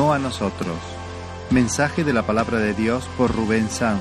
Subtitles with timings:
[0.00, 0.78] no a nosotros.
[1.50, 4.00] Mensaje de la palabra de Dios por Rubén Sanz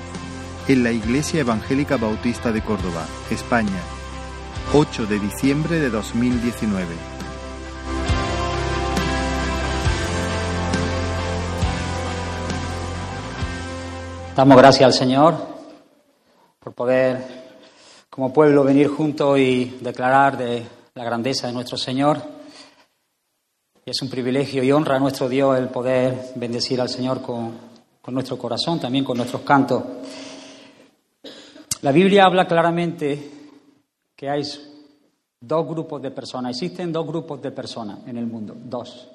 [0.69, 3.81] en la Iglesia Evangélica Bautista de Córdoba, España,
[4.73, 6.85] 8 de diciembre de 2019.
[14.37, 15.35] Damos gracias al Señor
[16.61, 17.25] por poder,
[18.09, 22.38] como pueblo, venir juntos y declarar de la grandeza de nuestro Señor.
[23.89, 27.57] Es un privilegio y honra a nuestro Dios el poder bendecir al Señor con,
[27.99, 29.83] con nuestro corazón, también con nuestros cantos.
[31.81, 33.31] La Biblia habla claramente
[34.15, 34.43] que hay
[35.41, 36.51] dos grupos de personas.
[36.51, 39.09] Existen dos grupos de personas en el mundo, dos.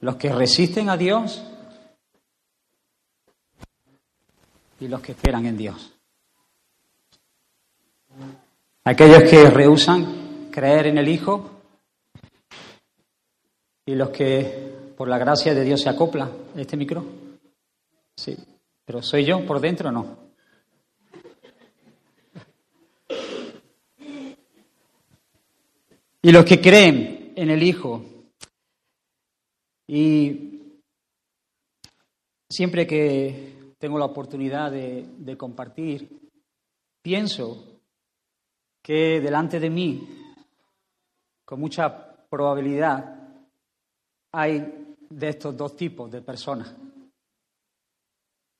[0.00, 1.42] Los que resisten a Dios
[4.78, 5.90] y los que esperan en Dios.
[8.84, 10.19] Aquellos que rehusan
[10.50, 11.50] creer en el Hijo
[13.86, 16.30] y los que por la gracia de Dios se acoplan.
[16.56, 17.04] ¿Este micro?
[18.16, 18.36] Sí.
[18.84, 20.30] ¿Pero soy yo por dentro no?
[26.22, 28.04] Y los que creen en el Hijo.
[29.86, 30.74] Y
[32.48, 36.08] siempre que tengo la oportunidad de, compartir,
[37.00, 37.80] pienso
[38.82, 40.19] que delante de mí,
[41.50, 43.12] con mucha probabilidad,
[44.30, 46.72] hay de estos dos tipos de personas.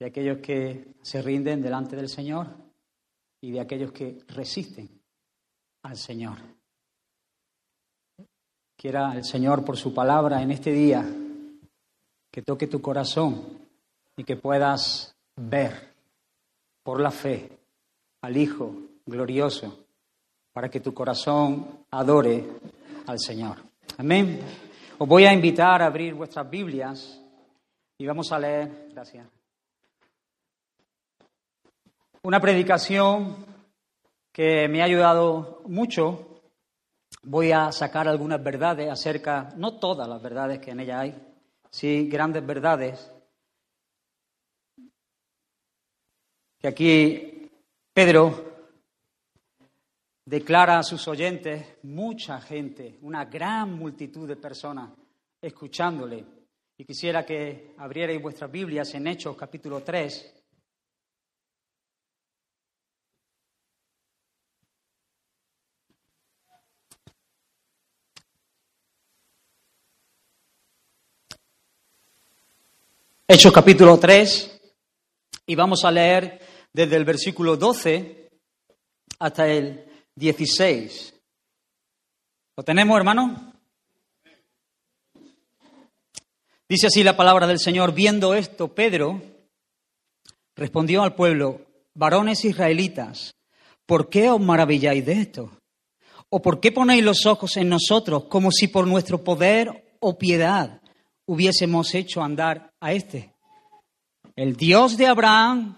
[0.00, 2.48] De aquellos que se rinden delante del Señor
[3.41, 4.88] y de aquellos que resisten
[5.84, 6.38] al Señor.
[8.77, 11.04] Quiera el Señor por su palabra en este día
[12.28, 13.69] que toque tu corazón
[14.16, 15.94] y que puedas ver
[16.82, 17.56] por la fe
[18.22, 18.75] al Hijo
[19.06, 19.86] glorioso
[20.52, 22.48] para que tu corazón adore
[23.06, 23.56] al Señor.
[23.99, 24.41] Amén.
[24.99, 27.21] Os voy a invitar a abrir vuestras Biblias
[27.99, 29.27] y vamos a leer, gracias,
[32.22, 33.44] una predicación
[34.33, 36.27] que me ha ayudado mucho.
[37.22, 41.15] Voy a sacar algunas verdades acerca, no todas las verdades que en ella hay,
[41.71, 43.12] sí grandes verdades
[46.60, 47.50] que aquí
[47.93, 48.50] Pedro
[50.30, 54.92] declara a sus oyentes, mucha gente, una gran multitud de personas
[55.42, 56.24] escuchándole.
[56.78, 60.36] Y quisiera que abrierais vuestras Biblias en Hechos capítulo 3.
[73.26, 74.60] Hechos capítulo 3
[75.47, 76.41] y vamos a leer
[76.72, 78.30] desde el versículo 12
[79.18, 81.15] hasta el 16.
[82.56, 83.53] ¿Lo tenemos, hermano?
[86.69, 87.93] Dice así la palabra del Señor.
[87.93, 89.21] Viendo esto, Pedro
[90.54, 93.34] respondió al pueblo, varones israelitas,
[93.87, 95.50] ¿por qué os maravilláis de esto?
[96.28, 100.81] ¿O por qué ponéis los ojos en nosotros como si por nuestro poder o piedad
[101.27, 103.34] hubiésemos hecho andar a éste?
[104.37, 105.77] El Dios de Abraham,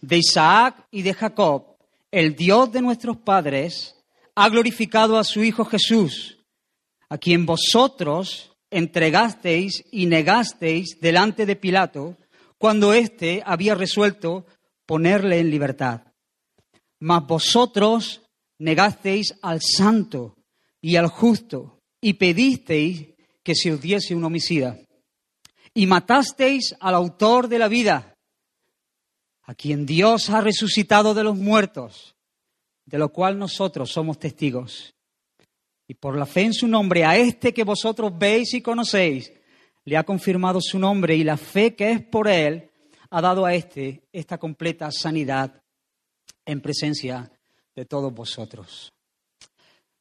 [0.00, 1.71] de Isaac y de Jacob,
[2.12, 3.96] el Dios de nuestros padres,
[4.34, 6.38] ha glorificado a su Hijo Jesús,
[7.08, 12.16] a quien vosotros entregasteis y negasteis delante de Pilato
[12.58, 14.46] cuando éste había resuelto
[14.86, 16.02] ponerle en libertad.
[17.00, 18.22] Mas vosotros
[18.58, 20.36] negasteis al santo
[20.80, 23.08] y al justo y pedisteis
[23.42, 24.78] que se os diese un homicida.
[25.74, 28.11] Y matasteis al autor de la vida
[29.44, 32.14] a quien Dios ha resucitado de los muertos,
[32.86, 34.94] de lo cual nosotros somos testigos.
[35.88, 39.32] Y por la fe en su nombre, a este que vosotros veis y conocéis,
[39.84, 42.70] le ha confirmado su nombre y la fe que es por él
[43.10, 45.62] ha dado a este esta completa sanidad
[46.46, 47.30] en presencia
[47.74, 48.92] de todos vosotros.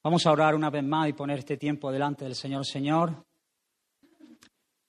[0.03, 2.65] Vamos a orar una vez más y poner este tiempo delante del Señor.
[2.65, 3.23] Señor,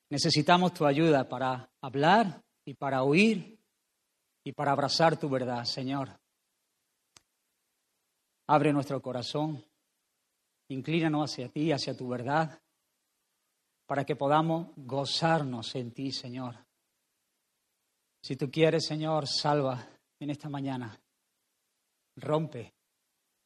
[0.08, 3.58] necesitamos tu ayuda para hablar y para oír
[4.44, 6.10] y para abrazar tu verdad, Señor.
[8.46, 9.64] Abre nuestro corazón,
[10.68, 12.60] inclínanos hacia ti, hacia tu verdad,
[13.86, 16.56] para que podamos gozarnos en ti, Señor.
[18.20, 19.86] Si tú quieres, Señor, salva
[20.18, 20.98] en esta mañana.
[22.16, 22.72] Rompe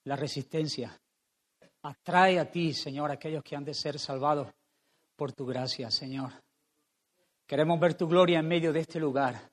[0.05, 0.99] la resistencia.
[1.83, 4.53] Atrae a ti, Señor, aquellos que han de ser salvados
[5.15, 6.33] por tu gracia, Señor.
[7.47, 9.51] Queremos ver tu gloria en medio de este lugar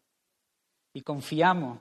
[0.94, 1.80] y confiamos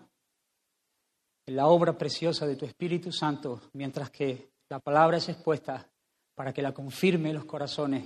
[1.47, 5.87] en la obra preciosa de tu Espíritu Santo mientras que la palabra es expuesta
[6.35, 8.05] para que la confirme en los corazones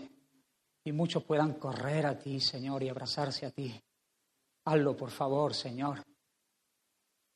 [0.85, 3.75] y muchos puedan correr a ti, Señor, y abrazarse a ti.
[4.65, 6.03] Hazlo, por favor, Señor,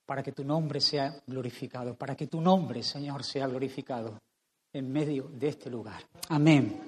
[0.06, 4.18] para que tu nombre sea glorificado, para que tu nombre, Señor, sea glorificado
[4.72, 6.02] en medio de este lugar.
[6.28, 6.80] Amén.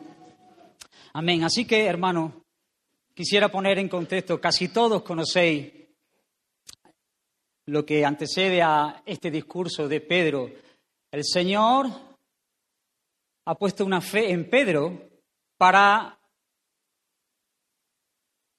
[1.12, 1.44] Amén.
[1.44, 2.44] Así que, hermano,
[3.14, 5.81] quisiera poner en contexto, casi todos conocéis
[7.73, 10.51] lo que antecede a este discurso de Pedro.
[11.11, 11.87] El Señor
[13.47, 15.09] ha puesto una fe en Pedro
[15.57, 16.21] para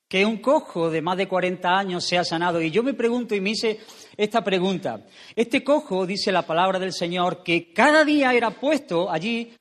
[0.10, 2.60] que un cojo de más de 40 años sea sanado.
[2.60, 3.81] Y yo me pregunto y me hice
[4.18, 5.06] esta pregunta.
[5.36, 9.54] Este cojo, dice la palabra del Señor, que cada día era puesto allí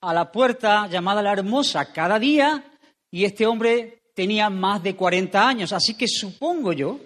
[0.00, 2.76] a la puerta llamada la hermosa, cada día,
[3.12, 5.72] y este hombre tenía más de 40 años.
[5.72, 6.98] Así que supongo yo,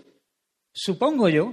[0.72, 1.52] supongo yo,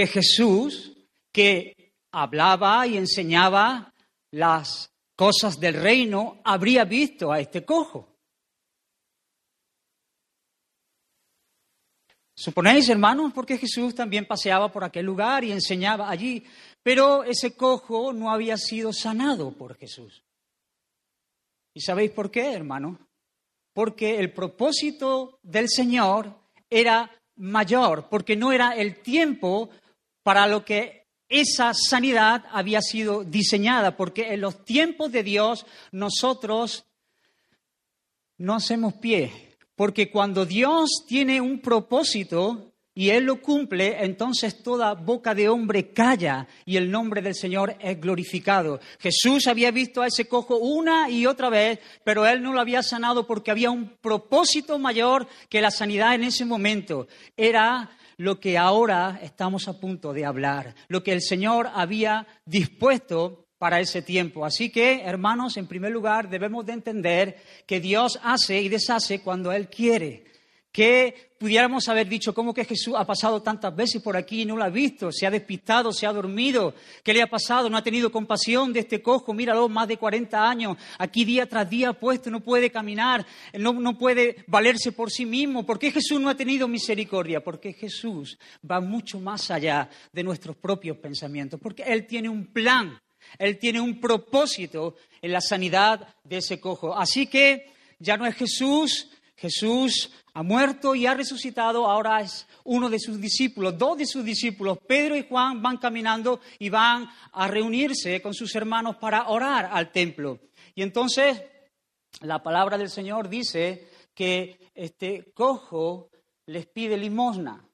[0.00, 0.96] que Jesús,
[1.30, 3.92] que hablaba y enseñaba
[4.30, 8.08] las cosas del reino, habría visto a este cojo.
[12.34, 16.42] Suponéis, hermanos, porque Jesús también paseaba por aquel lugar y enseñaba allí,
[16.82, 20.24] pero ese cojo no había sido sanado por Jesús.
[21.74, 22.98] ¿Y sabéis por qué, hermanos?
[23.74, 26.34] Porque el propósito del Señor
[26.70, 29.70] era mayor, porque no era el tiempo
[30.30, 36.84] para lo que esa sanidad había sido diseñada, porque en los tiempos de Dios nosotros
[38.38, 44.94] no hacemos pie porque cuando Dios tiene un propósito y Él lo cumple, entonces toda
[44.94, 48.78] boca de hombre calla y el nombre del Señor es glorificado.
[49.00, 52.84] Jesús había visto a ese cojo una y otra vez, pero Él no lo había
[52.84, 57.08] sanado porque había un propósito mayor que la sanidad en ese momento.
[57.36, 57.90] Era
[58.20, 63.80] lo que ahora estamos a punto de hablar, lo que el Señor había dispuesto para
[63.80, 64.44] ese tiempo.
[64.44, 69.52] Así que, hermanos, en primer lugar, debemos de entender que Dios hace y deshace cuando
[69.52, 70.24] Él quiere.
[70.70, 74.58] Que pudiéramos haber dicho, ¿cómo que Jesús ha pasado tantas veces por aquí y no
[74.58, 75.10] lo ha visto?
[75.10, 76.74] Se ha despistado, se ha dormido.
[77.02, 77.70] ¿Qué le ha pasado?
[77.70, 79.32] No ha tenido compasión de este cojo.
[79.32, 80.76] Míralo, más de 40 años.
[80.98, 85.64] Aquí día tras día puesto, no puede caminar, no, no puede valerse por sí mismo.
[85.64, 87.42] ¿Por qué Jesús no ha tenido misericordia?
[87.42, 88.38] Porque Jesús
[88.70, 91.58] va mucho más allá de nuestros propios pensamientos.
[91.58, 93.00] Porque Él tiene un plan
[93.38, 96.96] él tiene un propósito en la sanidad de ese cojo.
[96.96, 97.70] Así que
[98.00, 99.08] ya no es Jesús,
[99.40, 104.22] Jesús ha muerto y ha resucitado, ahora es uno de sus discípulos, dos de sus
[104.22, 109.70] discípulos, Pedro y Juan, van caminando y van a reunirse con sus hermanos para orar
[109.72, 110.40] al templo.
[110.74, 111.42] Y entonces
[112.20, 116.10] la palabra del Señor dice que este cojo
[116.44, 117.66] les pide limosna.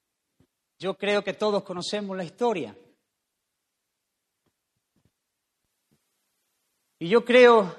[0.79, 2.79] Yo creo que todos conocemos la historia.
[7.01, 7.75] Y yo creo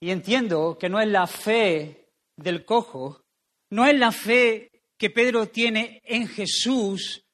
[0.00, 2.01] y entiendo que no es la fe
[2.42, 3.22] del cojo,
[3.70, 7.24] no es la fe que Pedro tiene en Jesús,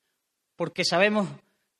[0.57, 1.29] porque sabemos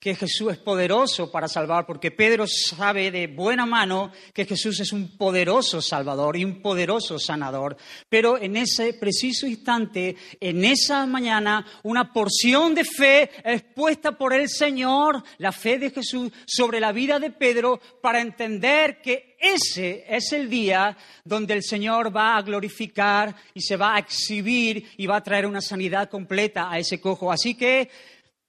[0.01, 4.93] que Jesús es poderoso para salvar, porque Pedro sabe de buena mano que Jesús es
[4.93, 7.77] un poderoso salvador y un poderoso sanador.
[8.09, 14.33] Pero en ese preciso instante, en esa mañana, una porción de fe es puesta por
[14.33, 20.05] el Señor, la fe de Jesús, sobre la vida de Pedro para entender que ese
[20.09, 25.07] es el día donde el Señor va a glorificar y se va a exhibir y
[25.07, 27.31] va a traer una sanidad completa a ese cojo.
[27.31, 27.89] Así que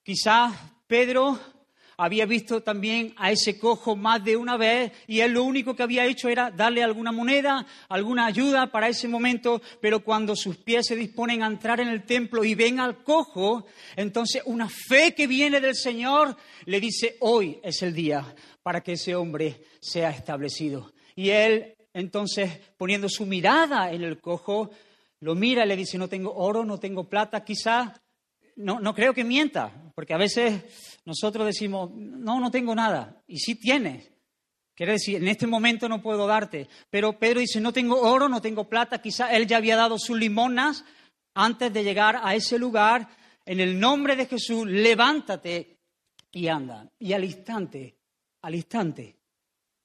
[0.03, 0.53] quizás
[0.87, 1.39] Pedro
[1.99, 5.83] había visto también a ese cojo más de una vez y él lo único que
[5.83, 10.87] había hecho era darle alguna moneda, alguna ayuda para ese momento, pero cuando sus pies
[10.87, 13.65] se disponen a entrar en el templo y ven al cojo,
[13.97, 18.93] entonces una fe que viene del Señor le dice, hoy es el día para que
[18.93, 20.93] ese hombre sea establecido.
[21.17, 24.71] Y él entonces poniendo su mirada en el cojo,
[25.19, 28.01] lo mira y le dice, no tengo oro, no tengo plata, quizá
[28.55, 33.39] no, no creo que mienta, porque a veces nosotros decimos, no, no tengo nada, y
[33.39, 34.11] sí tienes.
[34.75, 36.69] Quiere decir, en este momento no puedo darte.
[36.89, 39.01] Pero Pedro dice, no tengo oro, no tengo plata.
[39.01, 40.85] Quizá él ya había dado sus limonas
[41.33, 43.09] antes de llegar a ese lugar.
[43.43, 45.79] En el nombre de Jesús, levántate
[46.31, 46.87] y anda.
[46.99, 47.97] Y al instante,
[48.43, 49.17] al instante,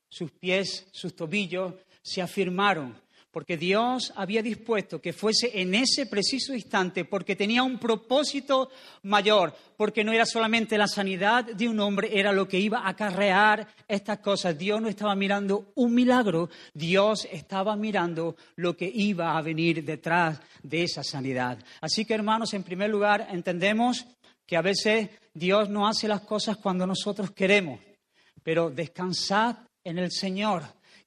[0.08, 3.00] sus pies, sus tobillos se afirmaron
[3.34, 8.70] porque Dios había dispuesto que fuese en ese preciso instante, porque tenía un propósito
[9.02, 12.90] mayor, porque no era solamente la sanidad de un hombre, era lo que iba a
[12.90, 14.56] acarrear estas cosas.
[14.56, 20.40] Dios no estaba mirando un milagro, Dios estaba mirando lo que iba a venir detrás
[20.62, 21.58] de esa sanidad.
[21.80, 24.06] Así que hermanos, en primer lugar, entendemos
[24.46, 27.80] que a veces Dios no hace las cosas cuando nosotros queremos,
[28.44, 30.62] pero descansad en el Señor,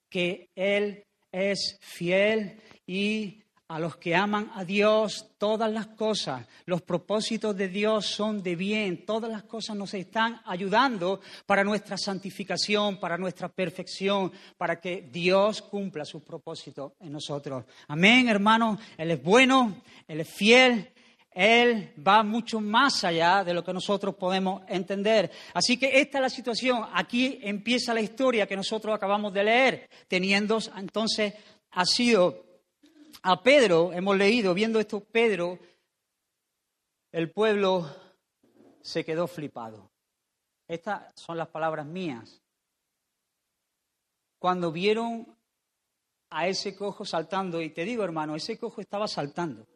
[0.10, 1.06] que Él
[1.38, 7.67] es fiel y a los que aman a Dios, todas las cosas, los propósitos de
[7.67, 13.50] Dios son de bien, todas las cosas nos están ayudando para nuestra santificación, para nuestra
[13.50, 17.65] perfección, para que Dios cumpla sus propósitos en nosotros.
[17.89, 20.89] Amén, hermanos, Él es bueno, Él es fiel,
[21.39, 25.29] Él va mucho más allá de lo que nosotros podemos entender.
[25.53, 26.84] Así que esta es la situación.
[26.91, 31.36] Aquí empieza la historia que nosotros acabamos de leer, teniendo entonces
[31.70, 32.44] ha sido
[33.22, 35.60] a Pedro, hemos leído, viendo esto, Pedro,
[37.12, 37.88] el pueblo
[38.82, 39.91] se quedó flipado.
[40.67, 42.41] Estas son las palabras mías.
[44.39, 45.38] Cuando vieron
[46.32, 49.67] a ese cojo saltando, y te digo hermano, ese cojo estaba saltando.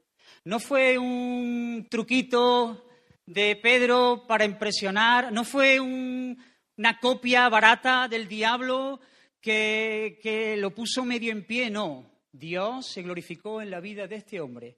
[0.43, 2.87] No fue un truquito
[3.25, 8.99] de Pedro para impresionar, no fue una copia barata del diablo
[9.39, 12.09] que, que lo puso medio en pie, no.
[12.31, 14.77] Dios se glorificó en la vida de este hombre,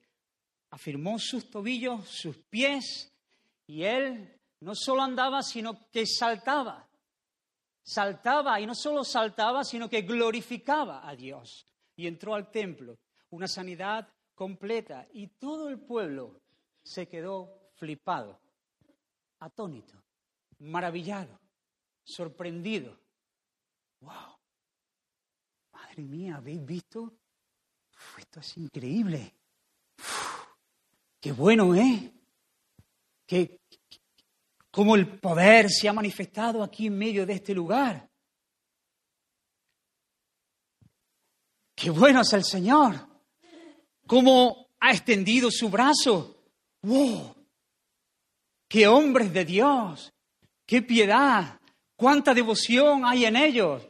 [0.70, 3.12] afirmó sus tobillos, sus pies,
[3.66, 6.88] y él no solo andaba, sino que saltaba.
[7.82, 11.66] Saltaba, y no solo saltaba, sino que glorificaba a Dios.
[11.96, 12.98] Y entró al templo,
[13.30, 16.40] una sanidad completa, y todo el pueblo
[16.82, 18.40] se quedó flipado,
[19.38, 20.02] atónito,
[20.58, 21.40] maravillado,
[22.02, 22.98] sorprendido.
[24.00, 24.38] ¡Wow!
[25.72, 27.12] Madre mía, ¿habéis visto
[28.18, 29.34] esto es increíble.
[31.20, 32.12] qué bueno, ¿eh?
[33.26, 33.60] Que,
[34.70, 38.08] cómo el poder se ha manifestado aquí en medio de este lugar.
[41.74, 43.13] Qué bueno es el Señor.
[44.06, 46.36] Cómo ha extendido su brazo.
[46.82, 47.34] ¡Wow!
[48.68, 50.12] ¡Qué hombres de Dios!
[50.66, 51.58] ¡Qué piedad!
[51.96, 53.86] ¡Cuánta devoción hay en ellos!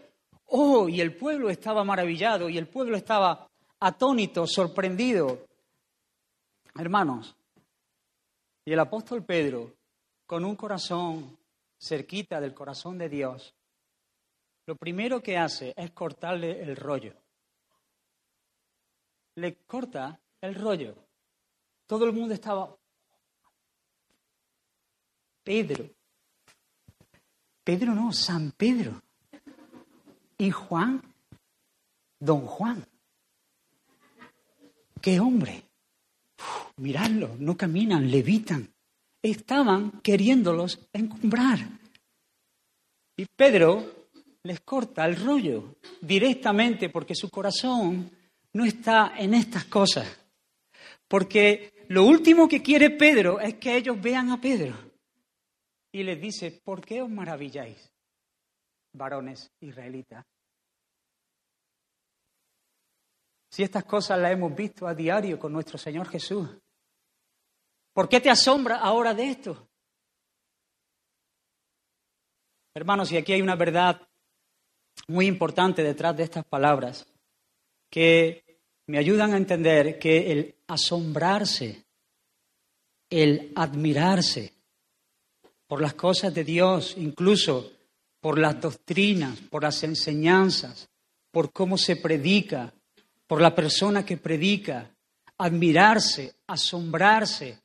[0.47, 0.89] ¡Oh!
[0.89, 3.49] Y el pueblo estaba maravillado y el pueblo estaba
[3.81, 5.47] atónito, sorprendido.
[6.77, 7.35] Hermanos,
[8.65, 9.75] y el apóstol Pedro,
[10.27, 11.37] con un corazón
[11.79, 13.55] cerquita del corazón de Dios,
[14.67, 17.15] lo primero que hace es cortarle el rollo.
[19.37, 20.95] Le corta el rollo.
[21.87, 22.77] Todo el mundo estaba...
[25.43, 25.91] Pedro.
[27.63, 29.03] Pedro no, San Pedro.
[30.39, 31.03] Y Juan,
[32.19, 32.87] don Juan.
[35.01, 35.65] ¡Qué hombre!
[36.77, 38.69] miradlo, no caminan, levitan.
[39.23, 41.59] Estaban queriéndolos encumbrar.
[43.17, 44.07] Y Pedro
[44.43, 48.11] les corta el rollo directamente porque su corazón
[48.55, 50.09] no está en estas cosas.
[51.07, 54.75] Porque lo último que quiere Pedro es que ellos vean a Pedro.
[55.93, 57.93] Y les dice, ¿por qué os maravilláis,
[58.93, 60.25] varones israelitas?
[63.51, 66.49] Si estas cosas las hemos visto a diario con nuestro Señor Jesús,
[67.93, 69.69] ¿por qué te asombra ahora de esto?
[72.75, 74.01] Hermanos, y aquí hay una verdad
[75.07, 77.07] muy importante detrás de estas palabras
[77.89, 78.44] que
[78.87, 81.85] me ayudan a entender que el asombrarse,
[83.11, 84.53] el admirarse
[85.67, 87.73] por las cosas de Dios, incluso
[88.21, 90.89] por las doctrinas, por las enseñanzas,
[91.31, 92.73] por cómo se predica,
[93.27, 94.95] por la persona que predica,
[95.39, 97.59] admirarse, asombrarse,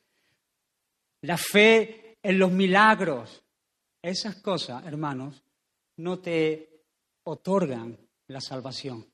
[1.21, 3.43] la fe en los milagros.
[4.01, 5.43] Esas cosas, hermanos,
[5.97, 6.83] no te
[7.23, 7.97] otorgan
[8.27, 9.05] la salvación.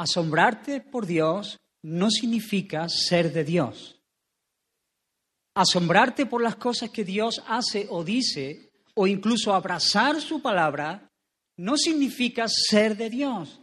[0.00, 4.00] Asombrarte por Dios no significa ser de Dios.
[5.54, 11.06] Asombrarte por las cosas que Dios hace o dice, o incluso abrazar su palabra,
[11.58, 13.60] no significa ser de Dios.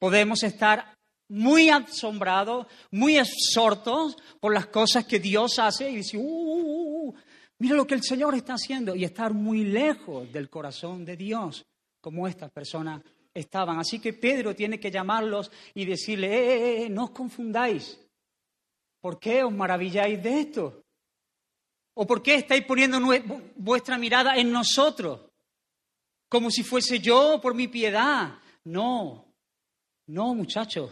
[0.00, 0.92] Podemos estar
[1.28, 7.14] muy asombrados, muy absortos por las cosas que Dios hace y decir, uh, uh, uh,
[7.60, 11.64] mira lo que el Señor está haciendo, y estar muy lejos del corazón de Dios,
[12.00, 13.02] como estas personas
[13.34, 13.78] estaban.
[13.78, 18.00] Así que Pedro tiene que llamarlos y decirle, eh, eh, eh, no os confundáis.
[19.00, 20.82] ¿Por qué os maravilláis de esto?
[21.94, 22.98] ¿O por qué estáis poniendo
[23.56, 25.20] vuestra mirada en nosotros?
[26.28, 28.38] Como si fuese yo por mi piedad.
[28.64, 29.26] No,
[30.06, 30.90] no, muchachos,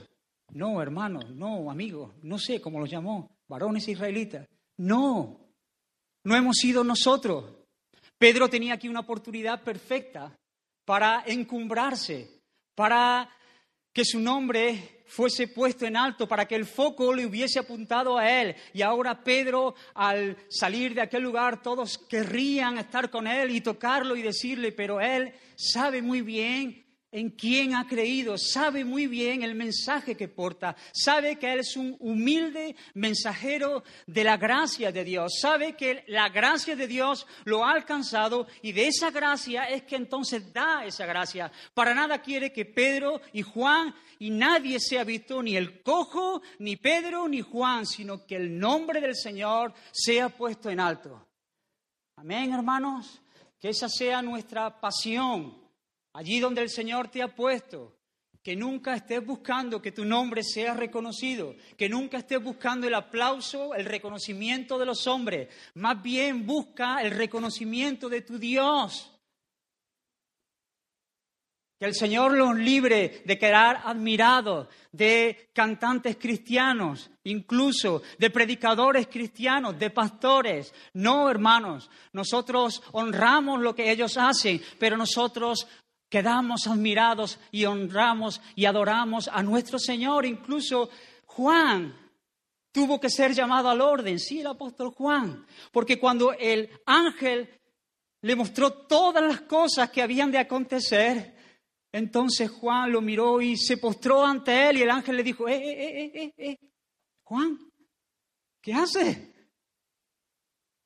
[0.50, 4.46] no, hermanos, no, amigos, no sé cómo los llamó, varones israelitas.
[4.76, 5.40] No,
[6.24, 7.50] no hemos sido nosotros.
[8.18, 10.38] Pedro tenía aquí una oportunidad perfecta
[10.84, 12.42] para encumbrarse,
[12.74, 13.28] para
[13.92, 18.30] que su nombre fuese puesto en alto, para que el foco le hubiese apuntado a
[18.30, 18.56] él.
[18.72, 24.16] Y ahora Pedro, al salir de aquel lugar, todos querrían estar con él y tocarlo
[24.16, 29.54] y decirle, pero él sabe muy bien en quién ha creído, sabe muy bien el
[29.54, 35.38] mensaje que porta, sabe que Él es un humilde mensajero de la gracia de Dios,
[35.38, 39.96] sabe que la gracia de Dios lo ha alcanzado y de esa gracia es que
[39.96, 41.52] entonces da esa gracia.
[41.74, 46.76] Para nada quiere que Pedro y Juan y nadie sea visto, ni el cojo, ni
[46.76, 51.28] Pedro, ni Juan, sino que el nombre del Señor sea puesto en alto.
[52.16, 53.20] Amén, hermanos.
[53.58, 55.61] Que esa sea nuestra pasión
[56.12, 57.96] allí donde el Señor te ha puesto,
[58.42, 63.74] que nunca estés buscando que tu nombre sea reconocido, que nunca estés buscando el aplauso,
[63.74, 69.08] el reconocimiento de los hombres, más bien busca el reconocimiento de tu Dios.
[71.78, 79.76] Que el Señor los libre de quedar admirados de cantantes cristianos, incluso de predicadores cristianos,
[79.76, 80.72] de pastores.
[80.94, 85.66] No, hermanos, nosotros honramos lo que ellos hacen, pero nosotros
[86.12, 90.26] quedamos admirados y honramos y adoramos a nuestro Señor.
[90.26, 90.90] Incluso
[91.24, 91.96] Juan
[92.70, 97.48] tuvo que ser llamado al orden, sí, el apóstol Juan, porque cuando el ángel
[98.20, 101.34] le mostró todas las cosas que habían de acontecer,
[101.90, 105.56] entonces Juan lo miró y se postró ante él y el ángel le dijo, eh,
[105.56, 106.58] eh, eh, eh, eh
[107.22, 107.58] Juan,
[108.60, 109.31] ¿qué haces?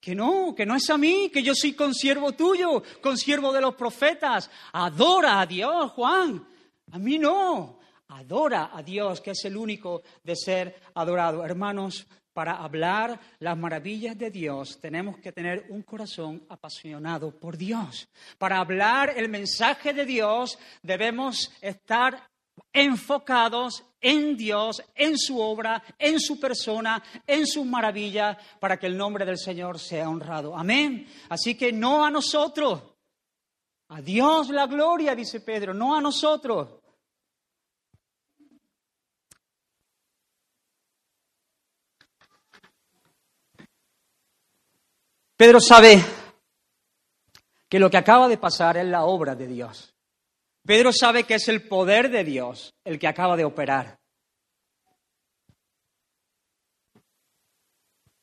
[0.06, 3.74] Que no, que no es a mí, que yo soy consiervo tuyo, consiervo de los
[3.74, 4.48] profetas.
[4.72, 6.46] Adora a Dios, Juan.
[6.92, 7.80] A mí no.
[8.10, 11.44] Adora a Dios, que es el único de ser adorado.
[11.44, 18.08] Hermanos, para hablar las maravillas de Dios tenemos que tener un corazón apasionado por Dios.
[18.38, 22.30] Para hablar el mensaje de Dios debemos estar
[22.72, 28.96] enfocados en Dios, en su obra, en su persona, en sus maravillas, para que el
[28.96, 30.56] nombre del Señor sea honrado.
[30.56, 31.08] Amén.
[31.28, 32.82] Así que no a nosotros.
[33.88, 36.68] A Dios la gloria, dice Pedro, no a nosotros.
[45.36, 46.00] Pedro sabe
[47.68, 49.95] que lo que acaba de pasar es la obra de Dios.
[50.66, 53.98] Pedro sabe que es el poder de Dios el que acaba de operar.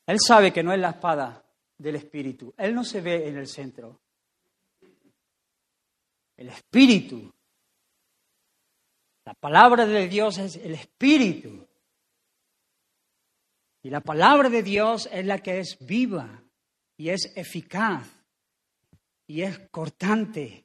[0.06, 1.42] Él sabe que no es la espada
[1.78, 2.52] del Espíritu.
[2.58, 4.02] Él no se ve en el centro.
[6.36, 7.32] El Espíritu.
[9.24, 11.66] La palabra de Dios es el Espíritu.
[13.82, 16.42] Y la palabra de Dios es la que es viva
[16.98, 18.06] y es eficaz
[19.26, 20.63] y es cortante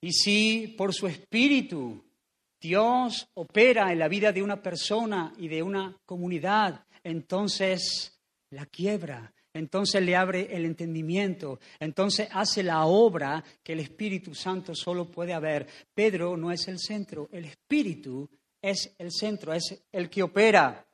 [0.00, 2.04] y si por su espíritu
[2.60, 9.32] Dios opera en la vida de una persona y de una comunidad, entonces la quiebra,
[9.52, 15.34] entonces le abre el entendimiento, entonces hace la obra que el Espíritu Santo solo puede
[15.34, 15.66] haber.
[15.94, 18.28] Pedro no es el centro, el Espíritu
[18.60, 20.84] es el centro, es el que opera.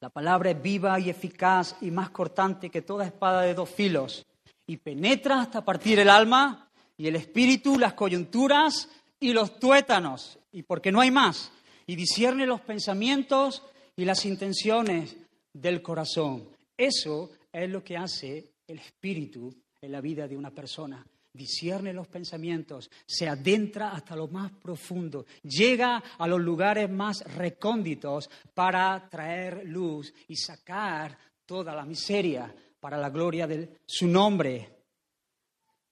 [0.00, 4.26] La palabra es viva y eficaz y más cortante que toda espada de dos filos
[4.66, 6.63] y penetra hasta partir el alma
[6.96, 11.50] y el espíritu, las coyunturas y los tuétanos, y porque no hay más,
[11.86, 13.62] y discierne los pensamientos
[13.96, 15.16] y las intenciones
[15.52, 16.48] del corazón.
[16.76, 21.06] Eso es lo que hace el espíritu en la vida de una persona.
[21.32, 28.30] Discierne los pensamientos, se adentra hasta lo más profundo, llega a los lugares más recónditos
[28.54, 34.73] para traer luz y sacar toda la miseria para la gloria de su nombre.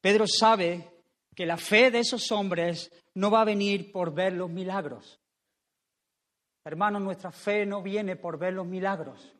[0.02, 0.90] Pedro sabe
[1.34, 5.20] que la fe de esos hombres no va a venir por ver los milagros.
[6.64, 9.34] Hermanos, nuestra fe no viene por ver los milagros,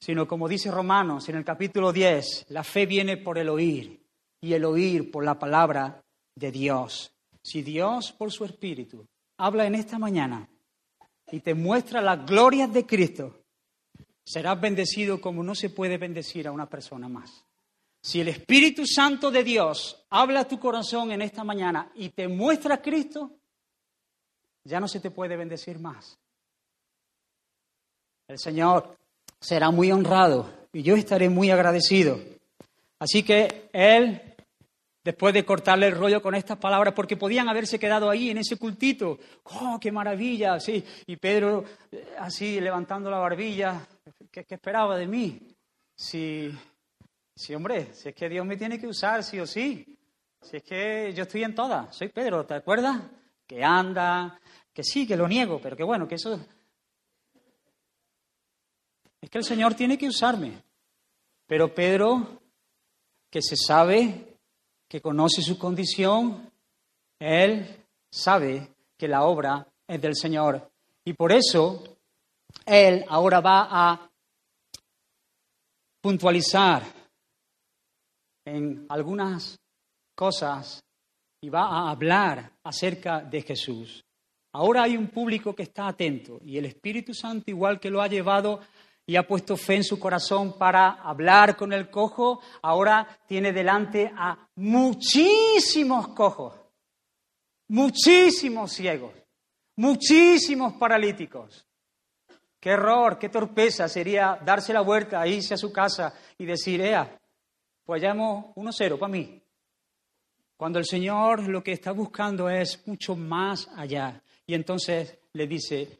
[0.00, 4.06] sino como dice Romanos en el capítulo 10, la fe viene por el oír
[4.40, 6.02] y el oír por la palabra
[6.34, 7.12] de Dios.
[7.42, 10.48] Si Dios por su Espíritu habla en esta mañana
[11.30, 13.39] y te muestra las glorias de Cristo,
[14.30, 17.44] serás bendecido como no se puede bendecir a una persona más.
[18.00, 22.28] Si el Espíritu Santo de Dios habla a tu corazón en esta mañana y te
[22.28, 23.32] muestra a Cristo,
[24.62, 26.16] ya no se te puede bendecir más.
[28.28, 28.96] El Señor
[29.40, 32.20] será muy honrado y yo estaré muy agradecido.
[33.00, 34.22] Así que Él,
[35.02, 38.56] después de cortarle el rollo con estas palabras, porque podían haberse quedado ahí en ese
[38.56, 40.60] cultito, ¡oh, qué maravilla!
[40.60, 43.88] Sí, y Pedro eh, así levantando la barbilla,
[44.30, 45.56] ¿qué, qué esperaba de mí?
[45.96, 46.52] Si
[47.40, 49.98] Sí, hombre, si es que Dios me tiene que usar, sí o sí.
[50.42, 51.96] Si es que yo estoy en todas.
[51.96, 53.00] Soy Pedro, ¿te acuerdas?
[53.46, 54.38] Que anda,
[54.74, 56.38] que sí, que lo niego, pero que bueno, que eso...
[59.22, 60.62] Es que el Señor tiene que usarme.
[61.46, 62.42] Pero Pedro,
[63.30, 64.36] que se sabe
[64.86, 66.52] que conoce su condición,
[67.18, 70.70] él sabe que la obra es del Señor.
[71.06, 71.82] Y por eso
[72.66, 74.09] él ahora va a
[76.00, 76.82] puntualizar
[78.44, 79.58] en algunas
[80.14, 80.82] cosas
[81.40, 84.04] y va a hablar acerca de Jesús.
[84.52, 88.08] Ahora hay un público que está atento y el Espíritu Santo, igual que lo ha
[88.08, 88.60] llevado
[89.06, 94.12] y ha puesto fe en su corazón para hablar con el cojo, ahora tiene delante
[94.14, 96.54] a muchísimos cojos,
[97.68, 99.14] muchísimos ciegos,
[99.76, 101.66] muchísimos paralíticos.
[102.60, 107.18] Qué error, qué torpeza sería darse la vuelta, irse a su casa y decir, ea,
[107.82, 109.42] pues llamo 1-0 para mí.
[110.56, 114.22] Cuando el Señor lo que está buscando es mucho más allá.
[114.46, 115.98] Y entonces le dice,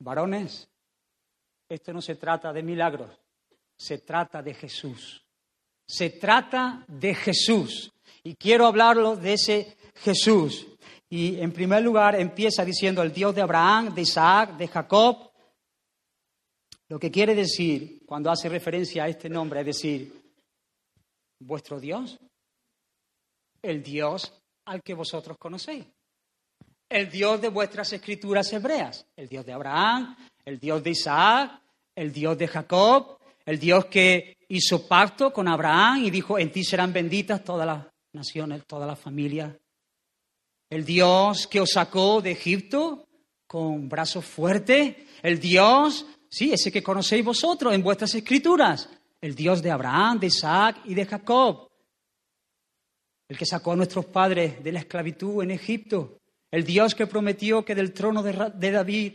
[0.00, 0.68] varones,
[1.68, 3.10] esto no se trata de milagros,
[3.76, 5.24] se trata de Jesús.
[5.86, 7.92] Se trata de Jesús.
[8.22, 10.66] Y quiero hablarlo de ese Jesús.
[11.08, 15.30] Y en primer lugar empieza diciendo el Dios de Abraham, de Isaac, de Jacob.
[16.94, 20.12] Lo que quiere decir cuando hace referencia a este nombre es decir,
[21.40, 22.20] vuestro Dios,
[23.60, 24.32] el Dios
[24.66, 25.84] al que vosotros conocéis,
[26.88, 31.60] el Dios de vuestras escrituras hebreas, el Dios de Abraham, el Dios de Isaac,
[31.96, 36.62] el Dios de Jacob, el Dios que hizo pacto con Abraham y dijo, en ti
[36.62, 39.52] serán benditas todas las naciones, todas las familias.
[40.70, 43.08] El Dios que os sacó de Egipto
[43.48, 48.88] con brazos fuertes, el Dios, sí, ese que conocéis vosotros en vuestras escrituras,
[49.20, 51.70] el Dios de Abraham, de Isaac y de Jacob,
[53.28, 56.18] el que sacó a nuestros padres de la esclavitud en Egipto,
[56.50, 59.12] el Dios que prometió que del trono de David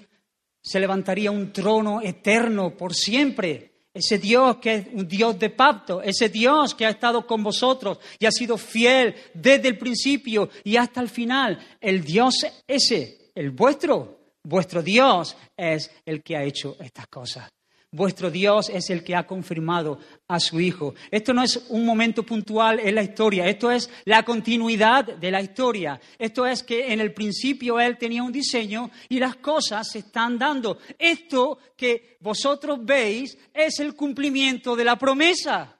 [0.62, 3.65] se levantaría un trono eterno por siempre.
[3.93, 7.99] Ese Dios que es un Dios de pacto, ese Dios que ha estado con vosotros
[8.17, 11.60] y ha sido fiel desde el principio y hasta el final.
[11.82, 14.18] El Dios ese, el vuestro,
[14.50, 17.50] vuestro Dios es el que ha hecho estas cosas.
[17.92, 20.94] Vuestro Dios es el que ha confirmado a su Hijo.
[21.10, 25.42] Esto no es un momento puntual en la historia, esto es la continuidad de la
[25.42, 26.00] historia.
[26.20, 30.38] Esto es que en el principio Él tenía un diseño y las cosas se están
[30.38, 30.78] dando.
[31.00, 35.76] Esto que vosotros veis es el cumplimiento de la promesa.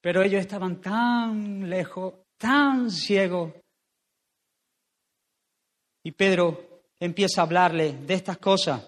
[0.00, 3.52] Pero ellos estaban tan lejos, tan ciegos.
[6.02, 8.86] Y Pedro empieza a hablarle de estas cosas.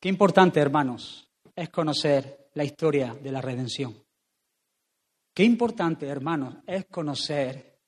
[0.00, 3.94] Qué importante, hermanos, es conocer la historia de la redención.
[5.34, 7.78] Qué importante, hermanos, es conocer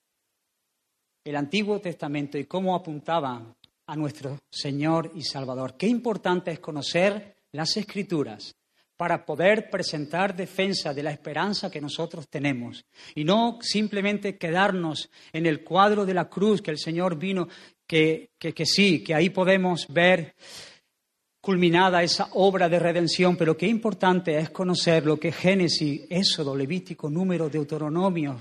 [1.24, 3.54] el Antiguo Testamento y cómo apuntaba
[3.86, 5.76] a nuestro Señor y Salvador.
[5.76, 8.54] Qué importante es conocer las Escrituras
[8.96, 15.46] para poder presentar defensa de la esperanza que nosotros tenemos y no simplemente quedarnos en
[15.46, 17.48] el cuadro de la cruz que el Señor vino,
[17.86, 20.34] que, que, que sí, que ahí podemos ver
[21.40, 27.10] culminada esa obra de redención, pero qué importante es conocer lo que Génesis, Éxodo, Levítico,
[27.10, 28.38] Número, Deuteronomio,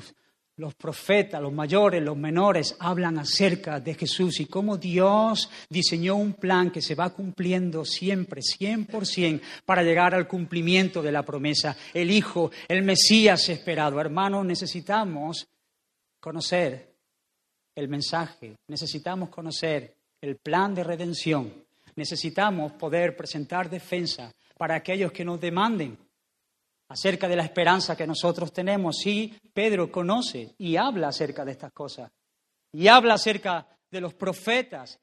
[0.58, 6.34] los profetas, los mayores, los menores, hablan acerca de Jesús y cómo Dios diseñó un
[6.34, 11.76] plan que se va cumpliendo siempre, 100%, para llegar al cumplimiento de la promesa.
[11.94, 14.00] El Hijo, el Mesías esperado.
[14.00, 15.48] Hermanos, necesitamos
[16.20, 16.94] conocer
[17.76, 21.64] el mensaje, necesitamos conocer el plan de redención
[21.96, 25.98] necesitamos poder presentar defensa para aquellos que nos demanden
[26.94, 28.98] acerca de la esperanza que nosotros tenemos.
[28.98, 32.12] Sí, Pedro conoce y habla acerca de estas cosas.
[32.72, 35.00] Y habla acerca de los profetas.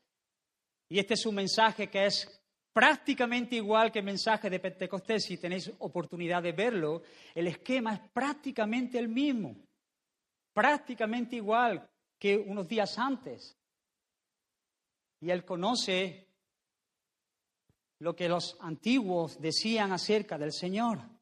[0.89, 2.41] Y este es un mensaje que es
[2.73, 5.25] prácticamente igual que el mensaje de Pentecostés.
[5.25, 7.03] Si tenéis oportunidad de verlo,
[7.35, 9.57] el esquema es prácticamente el mismo.
[10.53, 13.57] Prácticamente igual que unos días antes.
[15.21, 16.29] Y él conoce
[17.99, 21.20] lo que los antiguos decían acerca del Señor.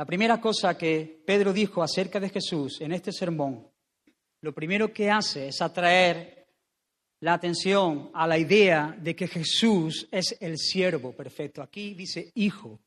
[0.00, 3.70] La primera cosa que Pedro dijo acerca de Jesús en este sermón,
[4.40, 6.48] lo primero que hace es atraer
[7.20, 11.60] la atención a la idea de que Jesús es el siervo perfecto.
[11.60, 12.80] Aquí dice hijo,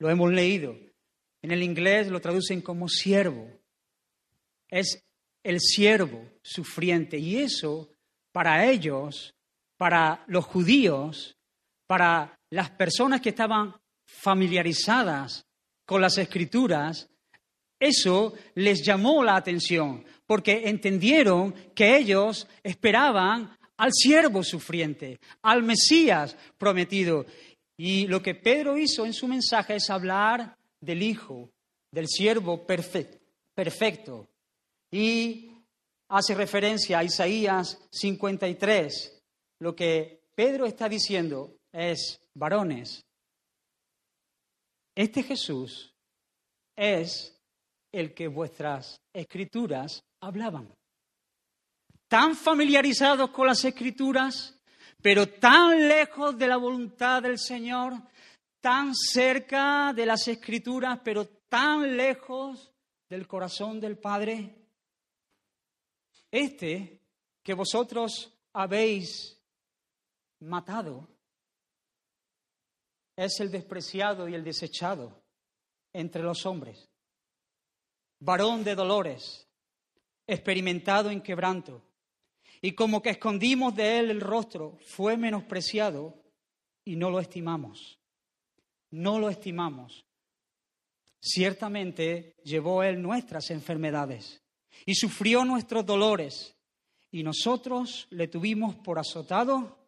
[0.00, 0.76] lo hemos leído.
[1.40, 3.48] En el inglés lo traducen como siervo.
[4.68, 5.04] Es
[5.44, 7.90] el siervo sufriente y eso
[8.32, 9.36] para ellos
[9.76, 11.38] para los judíos,
[11.86, 13.72] para las personas que estaban
[14.04, 15.45] familiarizadas
[15.86, 17.08] con las escrituras,
[17.78, 26.36] eso les llamó la atención, porque entendieron que ellos esperaban al siervo sufriente, al Mesías
[26.58, 27.26] prometido.
[27.78, 31.50] Y lo que Pedro hizo en su mensaje es hablar del Hijo,
[31.92, 34.28] del siervo perfecto.
[34.90, 35.50] Y
[36.08, 39.22] hace referencia a Isaías 53.
[39.60, 43.05] Lo que Pedro está diciendo es, varones,
[44.96, 45.94] este Jesús
[46.74, 47.38] es
[47.92, 50.74] el que vuestras escrituras hablaban.
[52.08, 54.58] Tan familiarizados con las escrituras,
[55.02, 57.92] pero tan lejos de la voluntad del Señor,
[58.60, 62.72] tan cerca de las escrituras, pero tan lejos
[63.08, 64.56] del corazón del Padre.
[66.30, 67.02] Este
[67.42, 69.38] que vosotros habéis
[70.40, 71.15] matado
[73.16, 75.22] es el despreciado y el desechado
[75.92, 76.90] entre los hombres,
[78.20, 79.48] varón de dolores,
[80.26, 81.82] experimentado en quebranto,
[82.60, 86.22] y como que escondimos de él el rostro, fue menospreciado
[86.84, 87.98] y no lo estimamos.
[88.90, 90.06] No lo estimamos.
[91.20, 94.42] Ciertamente llevó él nuestras enfermedades
[94.84, 96.56] y sufrió nuestros dolores,
[97.10, 99.78] y nosotros le tuvimos por azotado,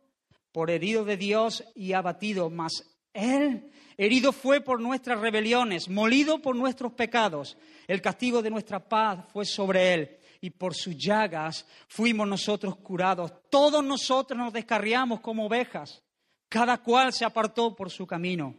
[0.52, 6.54] por herido de Dios y abatido, mas él herido fue por nuestras rebeliones, molido por
[6.54, 7.56] nuestros pecados.
[7.86, 13.32] El castigo de nuestra paz fue sobre él y por sus llagas fuimos nosotros curados.
[13.50, 16.02] Todos nosotros nos descarriamos como ovejas,
[16.48, 18.54] cada cual se apartó por su camino.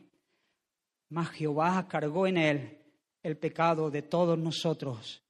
[1.09, 2.79] Mas Jehová cargó en él
[3.23, 5.23] el pecado de todos nosotros.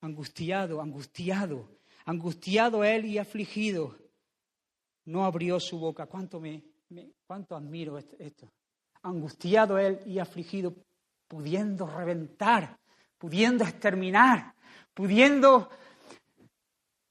[0.00, 1.68] Angustiado, angustiado,
[2.04, 3.96] angustiado él y afligido,
[5.04, 6.06] no abrió su boca.
[6.06, 6.64] ¿Cuánto, me,
[7.26, 8.52] cuánto admiro esto?
[9.02, 10.74] Angustiado él y afligido,
[11.26, 12.78] pudiendo reventar,
[13.18, 14.54] pudiendo exterminar,
[14.94, 15.70] pudiendo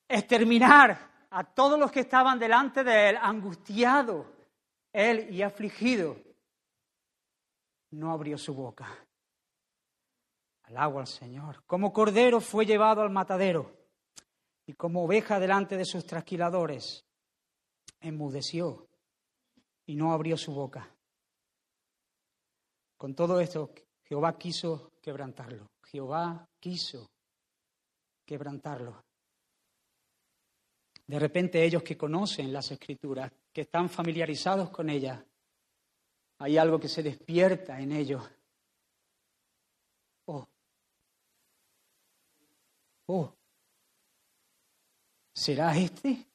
[0.08, 4.26] exterminar a todos los que estaban delante de él, angustiado
[4.92, 6.18] él y afligido,
[7.92, 8.88] no abrió su boca.
[10.64, 11.64] Al agua al Señor.
[11.66, 13.72] Como cordero fue llevado al matadero
[14.66, 17.06] y como oveja delante de sus trasquiladores,
[18.00, 18.88] enmudeció
[19.86, 20.90] y no abrió su boca.
[22.98, 25.72] Con todo esto, Jehová quiso quebrantarlo.
[25.84, 27.10] Jehová quiso
[28.26, 29.04] quebrantarlo.
[31.08, 35.22] De repente ellos que conocen las escrituras, que están familiarizados con ellas,
[36.38, 38.24] hay algo que se despierta en ellos.
[40.26, 40.48] Oh,
[43.08, 43.34] oh,
[45.34, 46.31] ¿será este?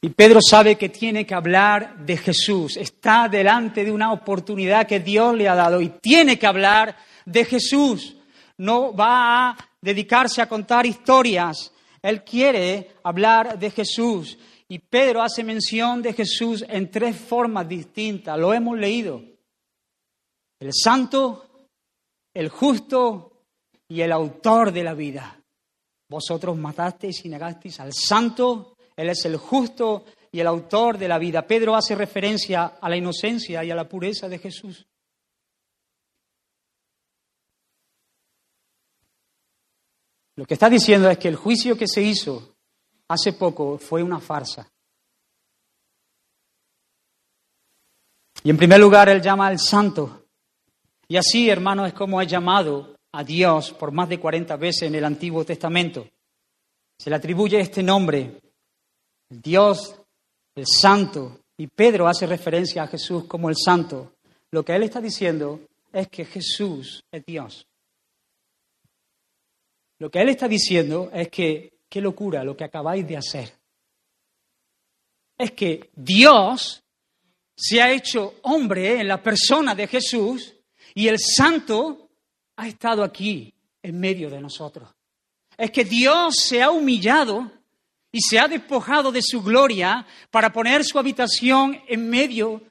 [0.00, 2.76] Y Pedro sabe que tiene que hablar de Jesús.
[2.76, 7.44] Está delante de una oportunidad que Dios le ha dado y tiene que hablar de
[7.44, 8.14] Jesús
[8.58, 11.72] no va a dedicarse a contar historias.
[12.02, 14.36] Él quiere hablar de Jesús.
[14.68, 18.38] Y Pedro hace mención de Jesús en tres formas distintas.
[18.38, 19.22] Lo hemos leído.
[20.60, 21.46] El santo,
[22.34, 23.44] el justo
[23.88, 25.40] y el autor de la vida.
[26.10, 31.18] Vosotros matasteis y negasteis al santo, Él es el justo y el autor de la
[31.18, 31.46] vida.
[31.46, 34.88] Pedro hace referencia a la inocencia y a la pureza de Jesús.
[40.34, 42.56] Lo que está diciendo es que el juicio que se hizo
[43.06, 44.68] hace poco fue una farsa.
[48.42, 50.26] Y en primer lugar, él llama al santo.
[51.06, 54.96] Y así, hermano, es como ha llamado a Dios por más de 40 veces en
[54.96, 56.08] el Antiguo Testamento.
[56.98, 58.40] Se le atribuye este nombre,
[59.30, 59.94] el Dios,
[60.54, 61.40] el santo.
[61.56, 64.14] Y Pedro hace referencia a Jesús como el santo.
[64.50, 65.60] Lo que él está diciendo
[65.92, 67.66] es que Jesús es Dios.
[69.98, 73.52] Lo que él está diciendo es que, qué locura lo que acabáis de hacer.
[75.36, 76.82] Es que Dios
[77.56, 80.54] se ha hecho hombre en la persona de Jesús
[80.94, 82.10] y el santo
[82.56, 84.88] ha estado aquí en medio de nosotros.
[85.56, 87.50] Es que Dios se ha humillado
[88.10, 92.62] y se ha despojado de su gloria para poner su habitación en medio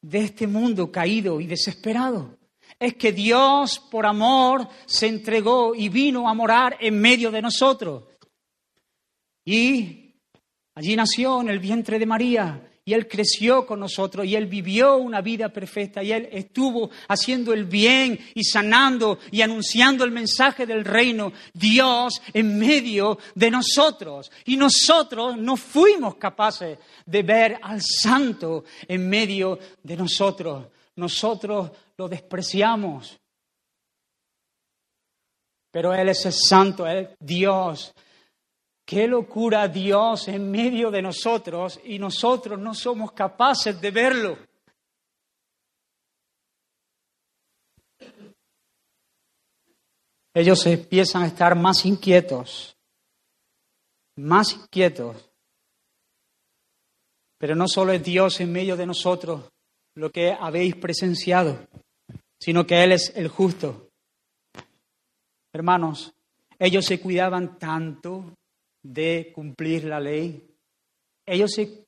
[0.00, 2.38] de este mundo caído y desesperado
[2.82, 8.02] es que Dios por amor se entregó y vino a morar en medio de nosotros.
[9.44, 10.16] Y
[10.74, 14.96] allí nació en el vientre de María y Él creció con nosotros y Él vivió
[14.96, 20.66] una vida perfecta y Él estuvo haciendo el bien y sanando y anunciando el mensaje
[20.66, 24.32] del reino, Dios en medio de nosotros.
[24.46, 30.66] Y nosotros no fuimos capaces de ver al santo en medio de nosotros.
[30.96, 33.18] Nosotros lo despreciamos.
[35.70, 37.94] Pero Él es el santo, Él Dios,
[38.92, 44.38] qué locura Dios en medio de nosotros y nosotros no somos capaces de verlo.
[50.34, 52.76] Ellos empiezan a estar más inquietos,
[54.16, 55.16] más inquietos.
[57.38, 59.50] Pero no solo es Dios en medio de nosotros
[59.94, 61.66] lo que habéis presenciado,
[62.38, 63.88] sino que Él es el justo.
[65.50, 66.12] Hermanos,
[66.58, 68.34] ellos se cuidaban tanto
[68.82, 70.56] de cumplir la ley,
[71.24, 71.86] ellos se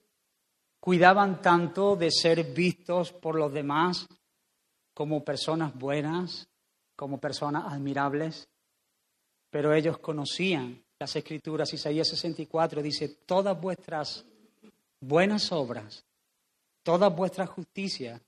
[0.80, 4.06] cuidaban tanto de ser vistos por los demás
[4.92, 6.48] como personas buenas,
[6.94, 8.48] como personas admirables,
[9.50, 11.72] pero ellos conocían las escrituras.
[11.72, 14.24] Isaías 64 dice, todas vuestras
[15.00, 16.04] buenas obras,
[16.82, 18.20] todas vuestras justicias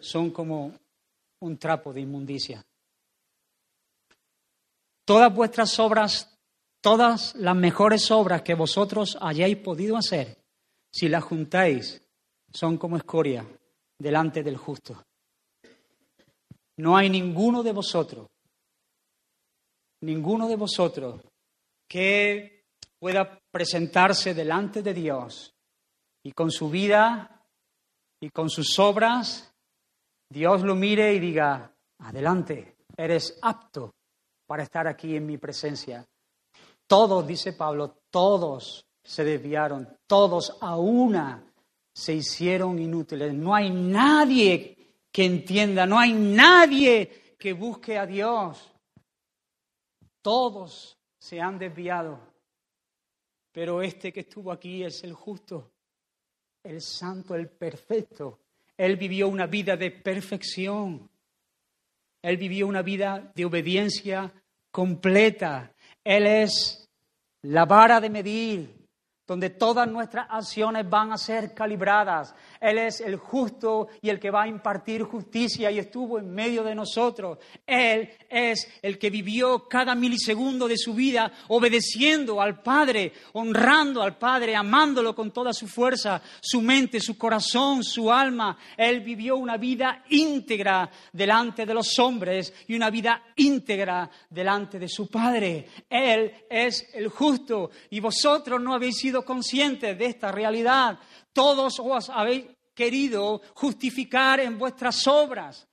[0.00, 0.72] son como
[1.40, 2.64] un trapo de inmundicia.
[5.04, 6.33] Todas vuestras obras,
[6.84, 10.36] todas las mejores obras que vosotros hayáis podido hacer,
[10.92, 12.06] si las juntáis,
[12.52, 13.46] son como escoria
[13.98, 15.02] delante del justo.
[16.76, 18.26] No hay ninguno de vosotros,
[20.02, 21.22] ninguno de vosotros
[21.88, 22.66] que
[22.98, 25.54] pueda presentarse delante de Dios
[26.22, 27.48] y con su vida
[28.20, 29.54] y con sus obras,
[30.28, 33.94] Dios lo mire y diga, adelante, eres apto
[34.46, 36.04] para estar aquí en mi presencia.
[36.86, 41.44] Todos, dice Pablo, todos se desviaron, todos a una
[41.92, 43.32] se hicieron inútiles.
[43.32, 44.76] No hay nadie
[45.10, 48.72] que entienda, no hay nadie que busque a Dios.
[50.20, 52.18] Todos se han desviado,
[53.52, 55.70] pero este que estuvo aquí es el justo,
[56.62, 58.40] el santo, el perfecto.
[58.76, 61.08] Él vivió una vida de perfección.
[62.22, 64.32] Él vivió una vida de obediencia
[64.70, 65.73] completa.
[66.04, 66.86] Él es
[67.42, 68.83] la vara de medir
[69.26, 72.34] donde todas nuestras acciones van a ser calibradas.
[72.60, 76.62] Él es el justo y el que va a impartir justicia y estuvo en medio
[76.62, 77.38] de nosotros.
[77.66, 84.18] Él es el que vivió cada milisegundo de su vida obedeciendo al Padre, honrando al
[84.18, 88.58] Padre, amándolo con toda su fuerza, su mente, su corazón, su alma.
[88.76, 94.88] Él vivió una vida íntegra delante de los hombres y una vida íntegra delante de
[94.88, 95.66] su Padre.
[95.88, 100.98] Él es el justo y vosotros no habéis sido conscientes de esta realidad.
[101.32, 105.68] Todos os habéis querido justificar en vuestras obras,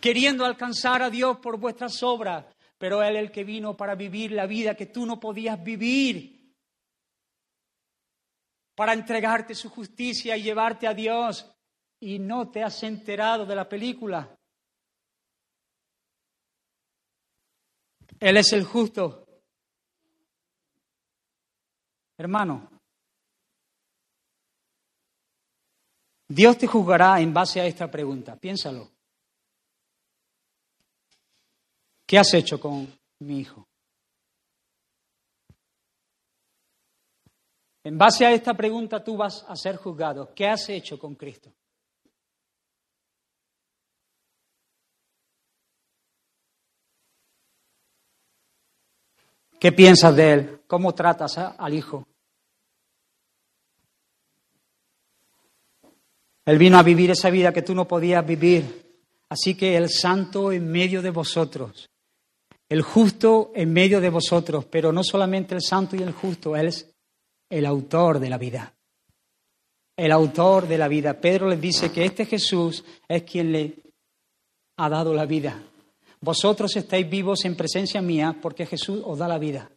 [0.00, 2.44] queriendo alcanzar a Dios por vuestras obras,
[2.78, 6.54] pero Él es el que vino para vivir la vida que tú no podías vivir,
[8.76, 11.50] para entregarte su justicia y llevarte a Dios,
[11.98, 14.38] y no te has enterado de la película.
[18.20, 19.27] Él es el justo.
[22.18, 22.68] Hermano,
[26.28, 28.36] Dios te juzgará en base a esta pregunta.
[28.36, 28.90] Piénsalo.
[32.04, 33.68] ¿Qué has hecho con mi hijo?
[37.84, 40.34] En base a esta pregunta tú vas a ser juzgado.
[40.34, 41.54] ¿Qué has hecho con Cristo?
[49.58, 50.60] ¿Qué piensas de él?
[50.66, 52.06] ¿Cómo tratas al hijo?
[56.44, 58.88] Él vino a vivir esa vida que tú no podías vivir.
[59.28, 61.90] Así que el santo en medio de vosotros,
[62.68, 66.68] el justo en medio de vosotros, pero no solamente el santo y el justo, Él
[66.68, 66.90] es
[67.50, 68.74] el autor de la vida.
[69.96, 71.20] El autor de la vida.
[71.20, 73.74] Pedro les dice que este Jesús es quien le
[74.76, 75.62] ha dado la vida.
[76.20, 79.70] Vosotros estáis vivos en presencia mía porque Jesús os da la vida.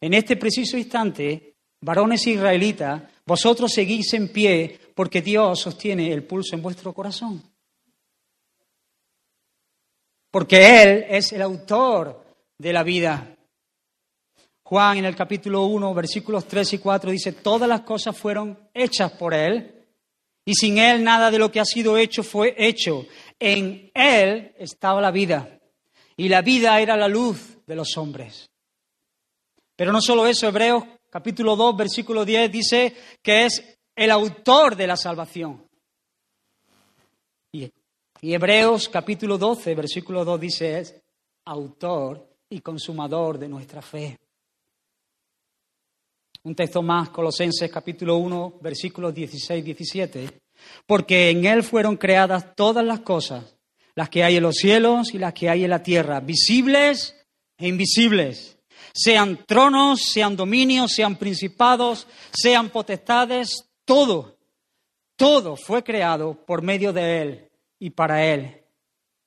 [0.00, 6.56] En este preciso instante, varones israelitas, vosotros seguís en pie porque Dios sostiene el pulso
[6.56, 7.42] en vuestro corazón.
[10.30, 12.24] Porque Él es el autor
[12.58, 13.36] de la vida.
[14.62, 19.12] Juan en el capítulo 1, versículos 3 y 4 dice, todas las cosas fueron hechas
[19.12, 19.84] por Él
[20.46, 23.06] y sin Él nada de lo que ha sido hecho fue hecho.
[23.38, 25.60] En Él estaba la vida
[26.16, 28.50] y la vida era la luz de los hombres.
[29.76, 34.86] Pero no solo eso, Hebreos capítulo 2, versículo 10 dice que es el autor de
[34.86, 35.64] la salvación.
[37.52, 37.70] Y,
[38.20, 41.00] Hebreos capítulo 12, versículo 2 dice es
[41.44, 44.18] autor y consumador de nuestra fe.
[46.44, 50.40] Un texto más, Colosenses capítulo 1, versículos 16, 17.
[50.86, 53.56] Porque en Él fueron creadas todas las cosas,
[53.94, 57.14] las que hay en los cielos y las que hay en la tierra, visibles
[57.56, 58.54] e invisibles
[58.94, 64.38] sean tronos, sean dominios, sean principados, sean potestades, todo,
[65.16, 68.62] todo fue creado por medio de Él y para Él.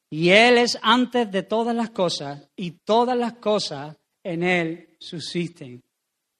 [0.09, 5.84] Y Él es antes de todas las cosas y todas las cosas en Él subsisten.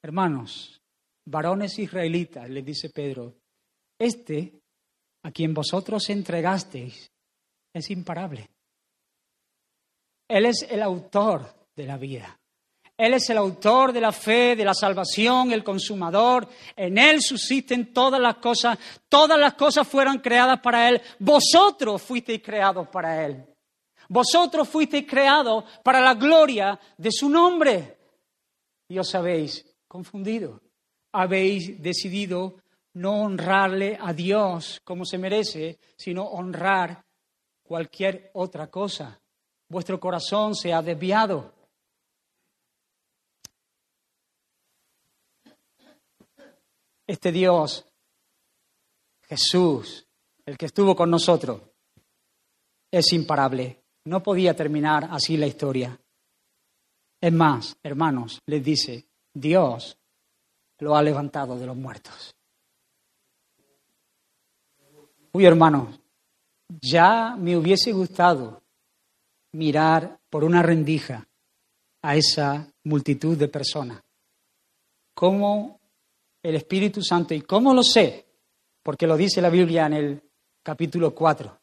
[0.02, 0.82] Hermanos,
[1.26, 3.36] varones israelitas, les dice Pedro,
[4.00, 4.54] este
[5.24, 7.12] a quien vosotros entregasteis
[7.74, 8.50] es imparable.
[10.28, 12.38] Él es el autor de la vida.
[12.98, 16.50] Él es el autor de la fe, de la salvación, el consumador.
[16.76, 18.80] En Él subsisten todas las cosas.
[19.08, 21.02] Todas las cosas fueron creadas para Él.
[21.20, 23.46] Vosotros fuisteis creados para Él.
[24.10, 27.98] Vosotros fuisteis creados para la gloria de su nombre.
[28.90, 30.60] Y os habéis confundido.
[31.12, 32.56] Habéis decidido
[32.94, 37.06] no honrarle a Dios como se merece, sino honrar
[37.68, 39.20] cualquier otra cosa.
[39.70, 41.54] Vuestro corazón se ha desviado.
[47.06, 47.86] Este Dios,
[49.24, 50.08] Jesús,
[50.46, 51.62] el que estuvo con nosotros,
[52.92, 53.84] es imparable.
[54.06, 56.00] No podía terminar así la historia.
[57.20, 59.98] Es más, hermanos, les dice, Dios
[60.80, 62.36] lo ha levantado de los muertos.
[65.32, 66.00] Uy, hermanos,
[66.70, 68.62] ya me hubiese gustado
[69.54, 71.28] mirar por una rendija
[72.02, 74.02] a esa multitud de personas.
[75.14, 75.80] Cómo
[76.44, 78.26] el Espíritu Santo, y cómo lo sé,
[78.84, 80.22] porque lo dice la Biblia en el
[80.64, 81.60] capítulo 4,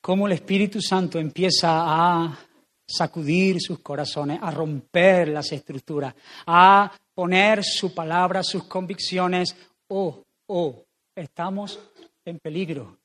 [0.00, 2.38] cómo el Espíritu Santo empieza a
[2.86, 6.14] sacudir sus corazones, a romper las estructuras,
[6.46, 9.54] a poner su palabra, sus convicciones.
[9.88, 11.78] Oh, oh, estamos
[12.24, 12.98] en peligro,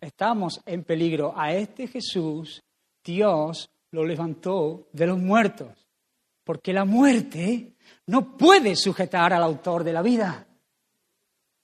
[0.00, 1.32] estamos en peligro.
[1.36, 2.62] A este Jesús
[3.04, 5.86] Dios lo levantó de los muertos,
[6.44, 7.74] porque la muerte
[8.06, 10.46] no puede sujetar al autor de la vida.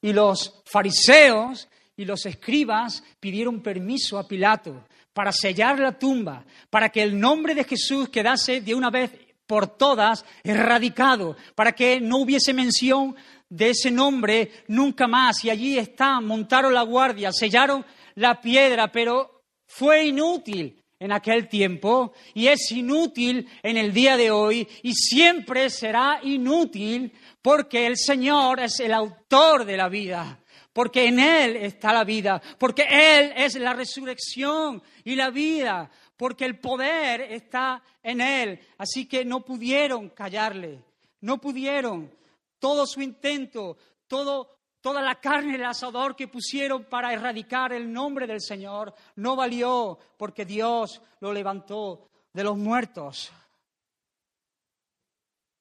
[0.01, 6.89] Y los fariseos y los escribas pidieron permiso a Pilato para sellar la tumba, para
[6.89, 9.13] que el nombre de Jesús quedase de una vez
[9.47, 13.15] por todas erradicado, para que no hubiese mención
[13.49, 15.45] de ese nombre nunca más.
[15.45, 17.85] Y allí está, montaron la guardia, sellaron
[18.17, 24.31] la piedra, pero fue inútil en aquel tiempo y es inútil en el día de
[24.31, 27.13] hoy y siempre será inútil
[27.43, 30.41] porque el Señor es el autor de la vida,
[30.73, 36.47] porque en Él está la vida, porque Él es la resurrección y la vida, porque
[36.47, 38.61] el poder está en Él.
[38.79, 40.83] Así que no pudieron callarle,
[41.21, 42.11] no pudieron.
[42.59, 44.54] Todo su intento, todo
[44.85, 49.99] Toda la carne el asador que pusieron para erradicar el nombre del Señor no valió
[50.19, 53.33] porque Dios lo levantó de los muertos.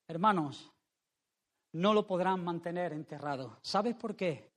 [0.10, 0.70] Hermanos,
[1.72, 3.60] no lo podrán mantener enterrado.
[3.62, 4.52] ¿Sabes por qué?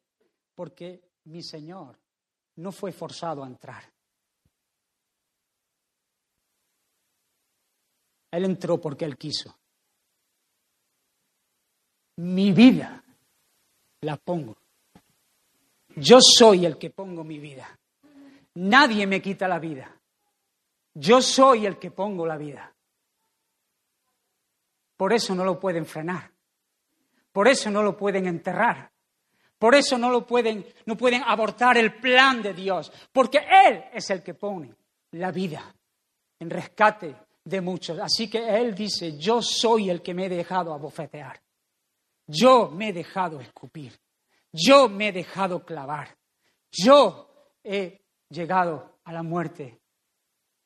[0.56, 1.96] Porque mi Señor
[2.56, 3.84] no fue forzado a entrar.
[8.32, 9.56] Él entró porque Él quiso.
[12.16, 13.04] Mi vida
[14.00, 14.56] la pongo.
[15.96, 17.66] Yo soy el que pongo mi vida.
[18.54, 19.90] Nadie me quita la vida.
[20.94, 22.72] Yo soy el que pongo la vida.
[24.96, 26.30] Por eso no lo pueden frenar.
[27.32, 28.90] Por eso no lo pueden enterrar.
[29.58, 32.92] Por eso no lo pueden, no pueden abortar el plan de Dios.
[33.12, 34.74] Porque Él es el que pone
[35.12, 35.74] la vida
[36.38, 37.98] en rescate de muchos.
[37.98, 41.40] Así que Él dice, yo soy el que me he dejado abofetear.
[42.26, 43.92] Yo me he dejado escupir.
[44.52, 46.16] Yo me he dejado clavar.
[46.70, 48.00] Yo he
[48.30, 49.80] llegado a la muerte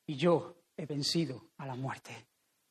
[0.06, 2.26] y yo he vencido a la muerte.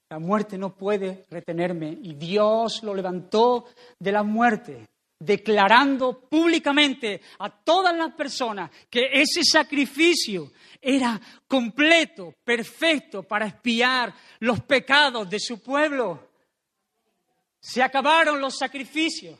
[0.10, 3.66] La muerte no puede retenerme y Dios lo levantó
[4.00, 4.88] de la muerte,
[5.20, 14.62] declarando públicamente a todas las personas que ese sacrificio era completo, perfecto para espiar los
[14.62, 16.29] pecados de su pueblo.
[17.60, 19.40] Se acabaron los sacrificios.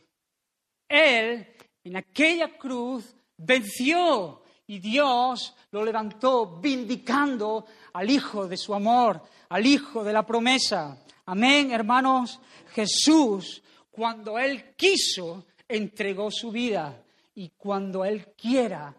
[0.88, 1.46] Él
[1.84, 7.64] en aquella cruz venció y Dios lo levantó vindicando
[7.94, 11.02] al Hijo de su amor, al Hijo de la promesa.
[11.26, 12.40] Amén, hermanos.
[12.72, 17.02] Jesús, cuando Él quiso, entregó su vida
[17.34, 18.94] y cuando Él quiera,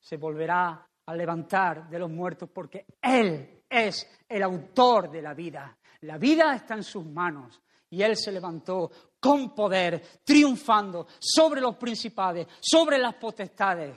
[0.00, 5.76] se volverá a levantar de los muertos porque Él es el autor de la vida.
[6.00, 7.60] La vida está en sus manos
[7.92, 8.90] y Él se levantó
[9.20, 13.96] con poder, triunfando sobre los principales, sobre las potestades,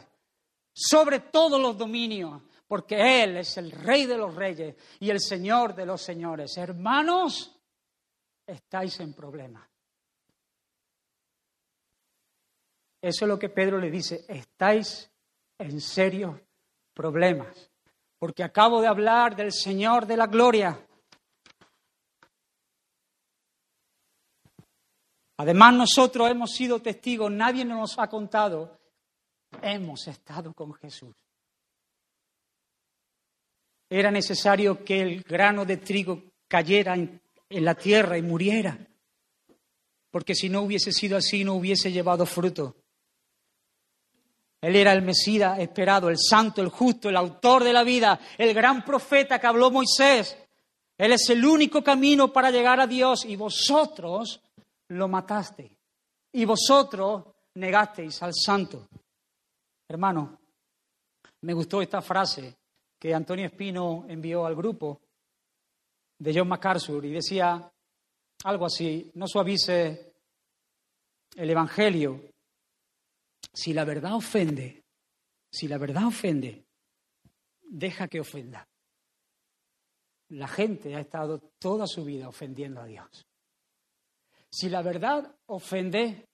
[0.74, 5.74] sobre todos los dominios, porque Él es el Rey de los Reyes y el Señor
[5.74, 6.58] de los Señores.
[6.58, 7.58] Hermanos,
[8.46, 9.66] estáis en problemas.
[13.02, 15.10] Eso es lo que Pedro le dice, estáis
[15.58, 16.38] en serios
[16.94, 17.72] problemas,
[18.20, 20.86] porque acabo de hablar del Señor de la Gloria.
[25.38, 28.80] Además nosotros hemos sido testigos, nadie nos ha contado,
[29.62, 31.14] hemos estado con Jesús.
[33.90, 38.78] Era necesario que el grano de trigo cayera en, la tierra y muriera,
[40.10, 42.76] porque si no hubiese sido así no hubiese llevado fruto.
[44.62, 48.54] Él era el Mesías esperado, el santo, el justo, el autor de la vida, el
[48.54, 50.36] gran profeta que habló Moisés.
[50.98, 54.42] Él es el único camino para llegar a Dios y vosotros
[54.90, 55.78] lo mataste
[56.34, 57.24] y vosotros
[57.56, 58.88] negasteis al santo.
[59.88, 60.40] Hermano,
[61.42, 62.58] me gustó esta frase
[63.00, 65.02] que Antonio Espino envió al grupo
[66.18, 67.72] de John MacArthur y decía
[68.44, 70.14] algo así, no suavice
[71.36, 72.32] el Evangelio.
[73.54, 74.84] Si la verdad ofende,
[75.52, 76.66] si la verdad ofende,
[77.64, 78.68] deja que ofenda.
[80.30, 83.26] La gente ha estado toda su vida ofendiendo a Dios.
[84.56, 86.30] Si la verdad ofende,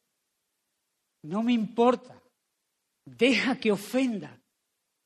[1.23, 2.21] no me importa.
[3.03, 4.39] Deja que ofenda,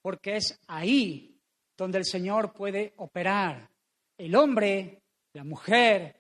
[0.01, 1.39] porque es ahí
[1.78, 3.70] donde el Señor puede operar.
[4.18, 5.01] El hombre,
[5.34, 6.13] la mujer,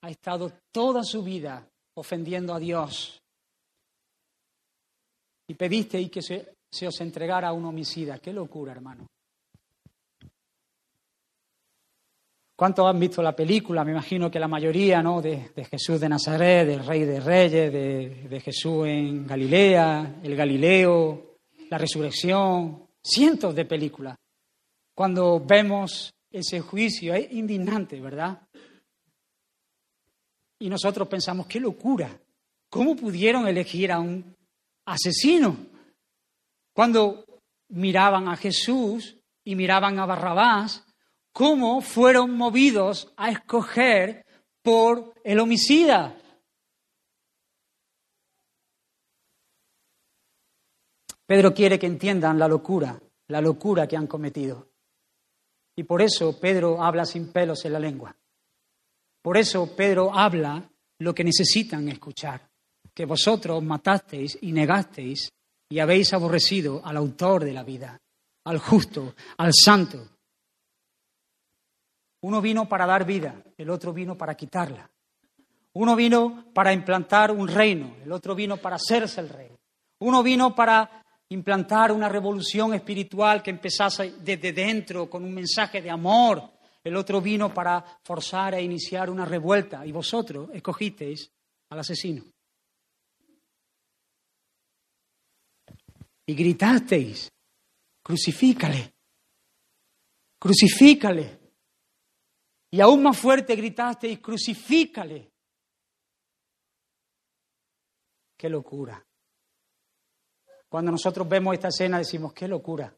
[0.00, 1.68] ha estado toda su vida
[1.98, 3.20] ofendiendo a Dios.
[5.48, 8.18] Y pediste que se, se os entregara a un homicida.
[8.20, 9.06] Qué locura, hermano.
[12.62, 13.84] ¿Cuántos han visto la película?
[13.84, 15.20] Me imagino que la mayoría, ¿no?
[15.20, 21.38] De, Jesús de Nazaret, del Rey de Reyes, de, de, Jesús en Galilea, el Galileo,
[21.68, 24.16] la resurrección, cientos de películas.
[24.94, 28.46] Cuando vemos ese juicio, es indignante, ¿verdad?
[30.60, 32.16] Y nosotros pensamos, qué locura,
[32.70, 34.36] ¿cómo pudieron elegir a un
[34.86, 35.56] asesino?
[36.72, 37.24] Cuando
[37.70, 40.86] miraban a Jesús y miraban a Barrabás,
[41.32, 44.24] cómo fueron movidos a escoger
[44.62, 46.16] por el homicida.
[51.26, 54.68] Pedro quiere que entiendan la locura, la locura que han cometido.
[55.74, 58.14] Y por eso Pedro habla sin pelos en la lengua.
[59.22, 62.50] Por eso Pedro habla lo que necesitan escuchar,
[62.92, 65.32] que vosotros matasteis y negasteis
[65.70, 67.98] y habéis aborrecido al autor de la vida,
[68.44, 70.11] al justo, al santo,
[72.22, 74.88] uno vino para dar vida, el otro vino para quitarla.
[75.74, 79.50] Uno vino para implantar un reino, el otro vino para hacerse el rey.
[80.00, 85.90] Uno vino para implantar una revolución espiritual que empezase desde dentro con un mensaje de
[85.90, 86.42] amor.
[86.84, 89.84] El otro vino para forzar e iniciar una revuelta.
[89.86, 91.30] Y vosotros escogisteis
[91.70, 92.22] al asesino.
[96.26, 97.32] Y gritasteis,
[98.02, 98.92] crucifícale,
[100.38, 101.41] crucifícale.
[102.72, 105.30] Y aún más fuerte gritaste y crucifícale.
[108.34, 109.04] Qué locura.
[110.70, 112.96] Cuando nosotros vemos esta escena decimos, qué locura.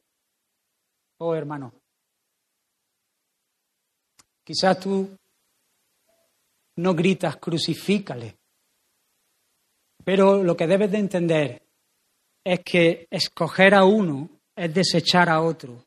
[1.18, 1.75] Oh hermano,
[4.45, 5.18] quizás tú
[6.77, 8.39] no gritas, crucifícale.
[10.05, 11.62] Pero lo que debes de entender
[12.45, 15.85] es que escoger a uno es desechar a otro.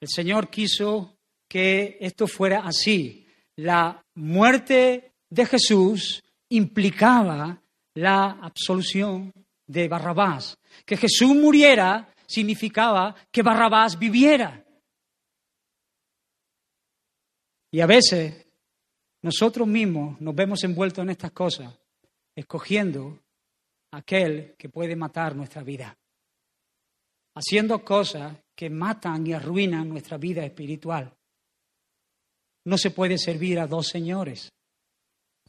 [0.00, 1.17] El Señor quiso
[1.48, 3.26] que esto fuera así.
[3.56, 7.60] La muerte de Jesús implicaba
[7.94, 9.32] la absolución
[9.66, 10.56] de Barrabás.
[10.84, 14.64] Que Jesús muriera significaba que Barrabás viviera.
[17.70, 18.46] Y a veces
[19.22, 21.74] nosotros mismos nos vemos envueltos en estas cosas,
[22.34, 23.20] escogiendo
[23.90, 25.98] aquel que puede matar nuestra vida,
[27.34, 31.17] haciendo cosas que matan y arruinan nuestra vida espiritual.
[32.64, 34.50] No se puede servir a dos señores.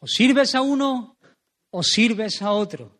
[0.01, 1.17] O sirves a uno
[1.71, 2.99] o sirves a otro.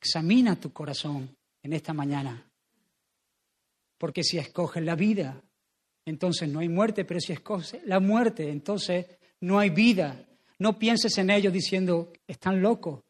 [0.00, 2.50] Examina tu corazón en esta mañana.
[3.98, 5.42] Porque si escoges la vida,
[6.06, 9.06] entonces no hay muerte, pero si escoges la muerte, entonces
[9.40, 10.26] no hay vida.
[10.58, 13.00] No pienses en ellos diciendo, están locos.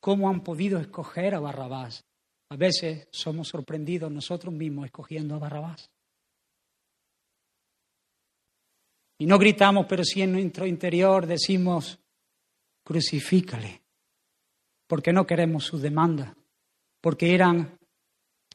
[0.00, 2.04] ¿Cómo han podido escoger a Barrabás?
[2.50, 5.90] A veces somos sorprendidos nosotros mismos escogiendo a Barrabás.
[9.18, 11.98] Y no gritamos, pero sí en nuestro interior decimos,
[12.84, 13.82] crucifícale,
[14.86, 16.34] porque no queremos sus demandas,
[17.00, 17.78] porque eran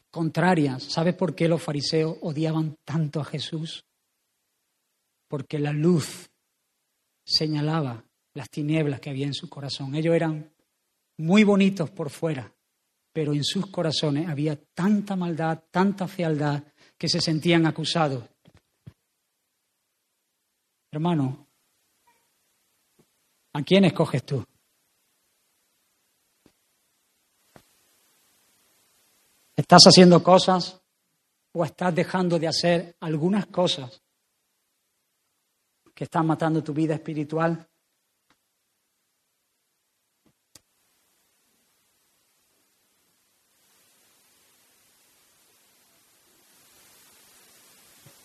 [0.10, 0.84] contrarias.
[0.84, 3.86] ¿Sabes por qué los fariseos odiaban tanto a Jesús?
[5.28, 6.30] Porque la luz
[7.26, 9.96] señalaba las tinieblas que había en su corazón.
[9.96, 10.52] Ellos eran
[11.18, 12.54] muy bonitos por fuera,
[13.12, 16.64] pero en sus corazones había tanta maldad, tanta fealdad,
[16.98, 18.24] que se sentían acusados.
[20.94, 21.48] Hermano,
[23.54, 24.46] ¿a quién escoges tú?
[29.56, 30.80] ¿Estás haciendo cosas
[31.52, 34.04] o estás dejando de hacer algunas cosas
[35.96, 37.68] que están matando tu vida espiritual?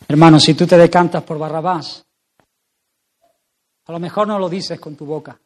[0.06, 2.04] Hermano, si tú te decantas por Barrabás,
[3.89, 5.41] a lo mejor no lo dices con tu boca,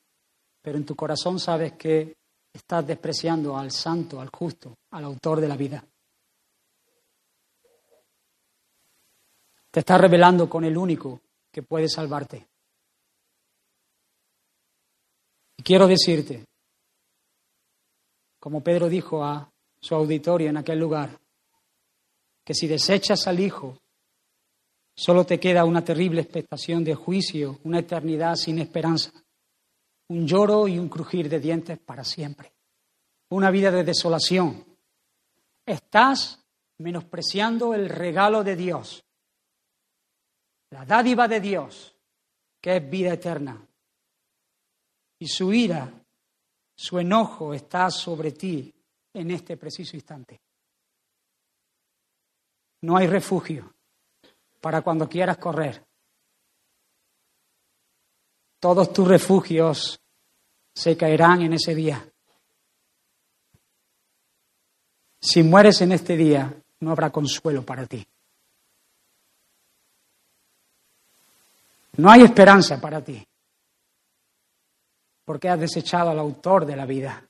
[0.60, 2.16] pero en tu corazón sabes que
[2.52, 5.84] estás despreciando al santo, al justo, al autor de la vida.
[9.70, 11.20] Te estás rebelando con el único
[11.52, 12.48] que puede salvarte.
[15.56, 16.44] Y quiero decirte,
[18.40, 19.48] como Pedro dijo a
[19.80, 21.16] su auditorio en aquel lugar,
[22.44, 23.78] que si desechas al Hijo,
[24.94, 29.12] solo te queda una terrible expectación de juicio, una eternidad sin esperanza,
[30.08, 32.52] un lloro y un crujir de dientes para siempre,
[33.30, 34.64] una vida de desolación.
[35.64, 36.44] Estás
[36.78, 39.04] menospreciando el regalo de Dios
[40.72, 41.94] la dádiva de Dios,
[42.60, 43.66] que es vida eterna.
[45.18, 45.92] Y su ira,
[46.74, 48.74] su enojo está sobre ti
[49.12, 50.40] en este preciso instante.
[52.80, 53.74] No hay refugio
[54.62, 55.84] para cuando quieras correr.
[58.60, 60.00] Todos tus refugios
[60.72, 62.08] se caerán en ese día.
[65.20, 68.06] Si mueres en este día, no habrá consuelo para ti.
[71.96, 73.26] No hay esperanza para ti,
[75.24, 77.28] porque has desechado al autor de la vida.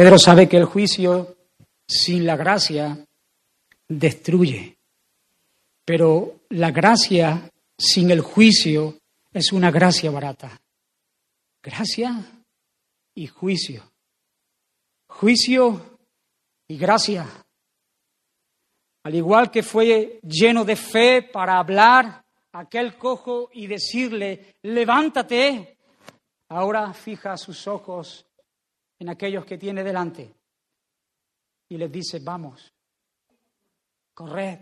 [0.00, 1.36] Pedro sabe que el juicio
[1.86, 3.06] sin la gracia
[3.86, 4.78] destruye,
[5.84, 8.96] pero la gracia sin el juicio
[9.30, 10.58] es una gracia barata.
[11.62, 12.16] Gracia
[13.14, 13.92] y juicio.
[15.06, 15.98] Juicio
[16.66, 17.26] y gracia.
[19.02, 25.76] Al igual que fue lleno de fe para hablar a aquel cojo y decirle, levántate,
[26.48, 28.24] ahora fija sus ojos
[29.00, 30.32] en aquellos que tiene delante
[31.68, 32.72] y les dice, vamos,
[34.14, 34.58] corred.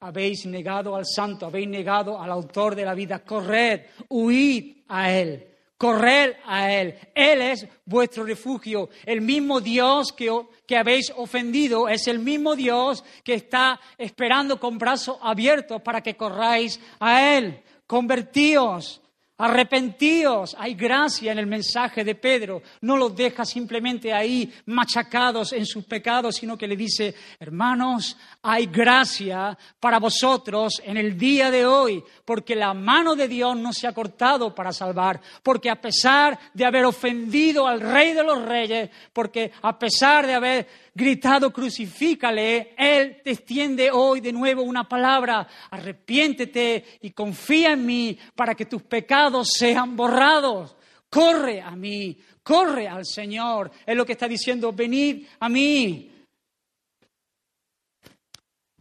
[0.00, 5.44] Habéis negado al santo, habéis negado al autor de la vida, corred, huid a él.
[5.76, 6.98] Corred a Él.
[7.14, 8.90] Él es vuestro refugio.
[9.06, 10.28] El mismo Dios que,
[10.66, 16.16] que, habéis ofendido es el mismo Dios que está esperando con brazos abiertos para que
[16.16, 17.62] corráis a Él.
[17.86, 19.00] Convertíos,
[19.40, 22.60] Arrepentíos, hay gracia en el mensaje de Pedro.
[22.80, 28.66] No los deja simplemente ahí machacados en sus pecados, sino que le dice, hermanos, hay
[28.66, 33.86] gracia para vosotros en el día de hoy, porque la mano de Dios no se
[33.86, 38.90] ha cortado para salvar, porque a pesar de haber ofendido al Rey de los Reyes,
[39.12, 40.66] porque a pesar de haber
[40.98, 48.18] gritado crucifícale, Él te extiende hoy de nuevo una palabra, arrepiéntete y confía en mí
[48.34, 50.76] para que tus pecados sean borrados.
[51.08, 53.70] Corre a mí, corre al Señor.
[53.86, 56.17] Es lo que está diciendo, venid a mí.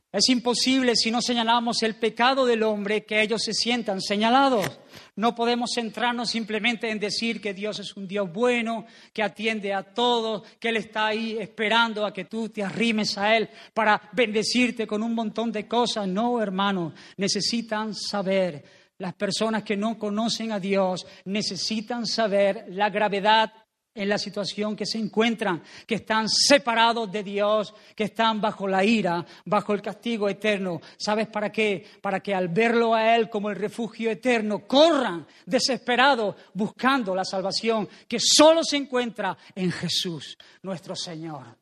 [0.09, 4.79] Es imposible si no señalamos el pecado del hombre que ellos se sientan señalados.
[5.17, 9.83] No podemos centrarnos simplemente en decir que Dios es un Dios bueno, que atiende a
[9.83, 14.87] todos, que Él está ahí esperando a que tú te arrimes a Él para bendecirte
[14.87, 16.07] con un montón de cosas.
[16.07, 18.63] No, hermano, necesitan saber.
[18.99, 23.53] Las personas que no conocen a Dios necesitan saber la gravedad
[23.97, 28.83] en la situación que se encuentran, que están separados de Dios, que están bajo la
[28.83, 30.79] ira, bajo el castigo eterno.
[30.97, 31.85] ¿Sabes para qué?
[32.01, 37.87] Para que al verlo a Él como el refugio eterno, corran desesperados buscando la salvación
[38.07, 41.57] que solo se encuentra en Jesús, nuestro Señor.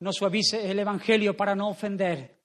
[0.00, 2.39] No suavice el Evangelio para no ofender.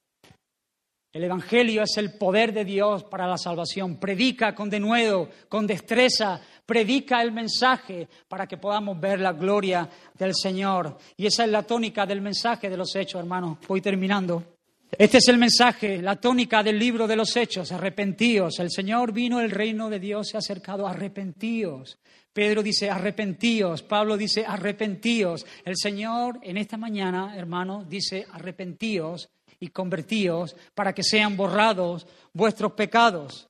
[1.16, 3.96] El Evangelio es el poder de Dios para la salvación.
[4.02, 9.90] Predica con denuedo, con destreza, predica el mensaje para que podamos ver la gloria
[10.20, 10.98] del Señor.
[11.16, 13.60] Y esa es la tónica del mensaje de los hechos, hermanos.
[13.66, 14.44] Voy terminando.
[14.92, 18.60] Este es el mensaje, la tónica del libro de los hechos, arrepentíos.
[18.60, 21.98] El Señor vino, el reino de Dios se ha acercado, arrepentíos.
[22.34, 23.84] Pedro dice, arrepentíos.
[23.84, 25.46] Pablo dice, arrepentíos.
[25.64, 29.30] El Señor en esta mañana, hermano, dice, arrepentíos
[29.60, 33.48] y convertíos para que sean borrados vuestros pecados.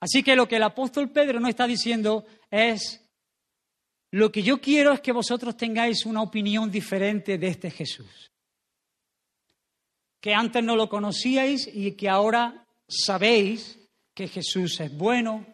[0.00, 3.00] Así que lo que el apóstol Pedro no está diciendo es,
[4.10, 8.30] lo que yo quiero es que vosotros tengáis una opinión diferente de este Jesús,
[10.20, 13.78] que antes no lo conocíais y que ahora sabéis
[14.14, 15.46] que Jesús es bueno,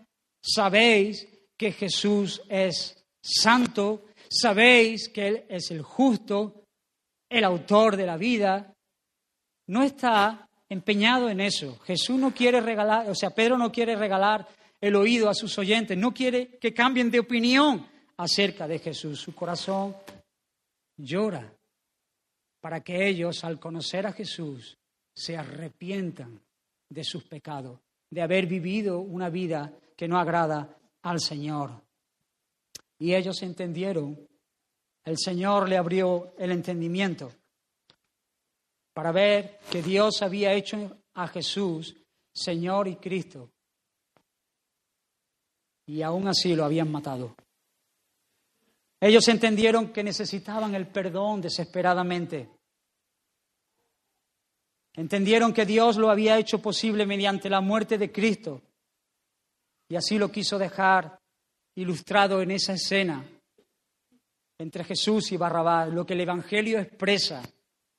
[0.42, 1.26] sabéis
[1.56, 6.64] que Jesús es santo, sabéis que Él es el justo,
[7.28, 8.69] el autor de la vida.
[9.70, 11.78] No está empeñado en eso.
[11.84, 14.44] Jesús no quiere regalar, o sea, Pedro no quiere regalar
[14.80, 19.20] el oído a sus oyentes, no quiere que cambien de opinión acerca de Jesús.
[19.20, 19.94] Su corazón
[20.96, 21.54] llora
[22.60, 24.76] para que ellos, al conocer a Jesús,
[25.14, 26.40] se arrepientan
[26.88, 27.78] de sus pecados,
[28.10, 31.80] de haber vivido una vida que no agrada al Señor.
[32.98, 34.18] Y ellos entendieron,
[35.04, 37.30] el Señor le abrió el entendimiento
[39.00, 41.96] para ver que Dios había hecho a Jesús
[42.34, 43.50] Señor y Cristo.
[45.86, 47.34] Y aún así lo habían matado.
[49.00, 52.50] Ellos entendieron que necesitaban el perdón desesperadamente.
[54.96, 58.60] Entendieron que Dios lo había hecho posible mediante la muerte de Cristo.
[59.88, 61.18] Y así lo quiso dejar
[61.74, 63.24] ilustrado en esa escena
[64.58, 65.88] entre Jesús y Barrabás.
[65.88, 67.42] Lo que el Evangelio expresa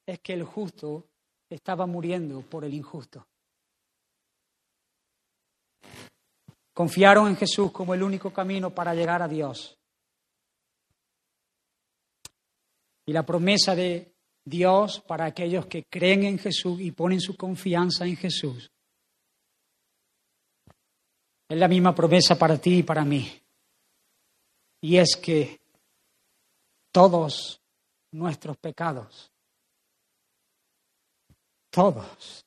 [0.06, 1.06] es que el justo
[1.50, 3.28] estaba muriendo por el injusto.
[6.74, 9.78] Confiaron en Jesús como el único camino para llegar a Dios.
[13.06, 18.06] Y la promesa de Dios para aquellos que creen en Jesús y ponen su confianza
[18.06, 18.72] en Jesús
[21.52, 23.30] es la misma promesa para ti y para mí.
[24.80, 25.60] Y es que
[26.94, 27.62] todos
[28.12, 29.31] nuestros pecados
[31.72, 32.46] todos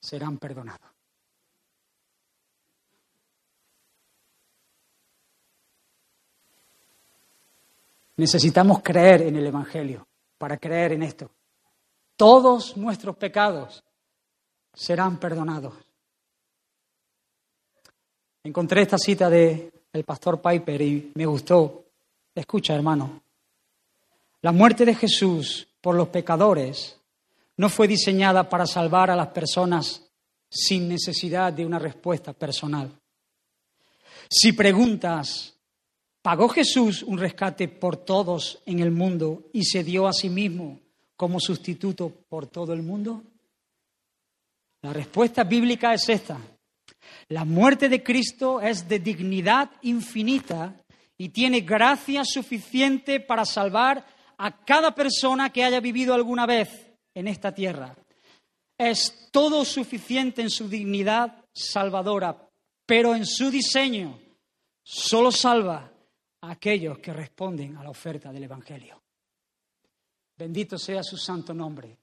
[0.00, 0.90] serán perdonados.
[8.16, 10.06] Necesitamos creer en el Evangelio
[10.38, 11.30] para creer en esto.
[12.16, 13.82] Todos nuestros pecados
[14.72, 15.74] serán perdonados.
[18.44, 21.86] Encontré esta cita de el pastor Piper y me gustó.
[22.34, 23.22] Escucha, hermano.
[24.42, 27.00] La muerte de Jesús por los pecadores
[27.56, 30.02] no fue diseñada para salvar a las personas
[30.50, 32.90] sin necesidad de una respuesta personal.
[34.28, 35.54] Si preguntas,
[36.22, 40.80] ¿pagó Jesús un rescate por todos en el mundo y se dio a sí mismo
[41.16, 43.22] como sustituto por todo el mundo?
[44.82, 46.38] La respuesta bíblica es esta.
[47.28, 50.74] La muerte de Cristo es de dignidad infinita
[51.16, 54.04] y tiene gracia suficiente para salvar
[54.36, 56.83] a cada persona que haya vivido alguna vez
[57.14, 57.94] en esta tierra.
[58.76, 62.36] Es todo suficiente en su dignidad salvadora,
[62.84, 64.18] pero en su diseño
[64.82, 65.90] solo salva
[66.40, 69.00] a aquellos que responden a la oferta del Evangelio.
[70.36, 71.96] Bendito sea su santo nombre.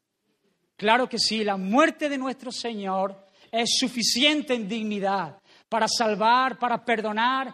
[0.77, 6.83] Claro que sí, la muerte de nuestro Señor es suficiente en dignidad para salvar, para
[6.83, 7.53] perdonar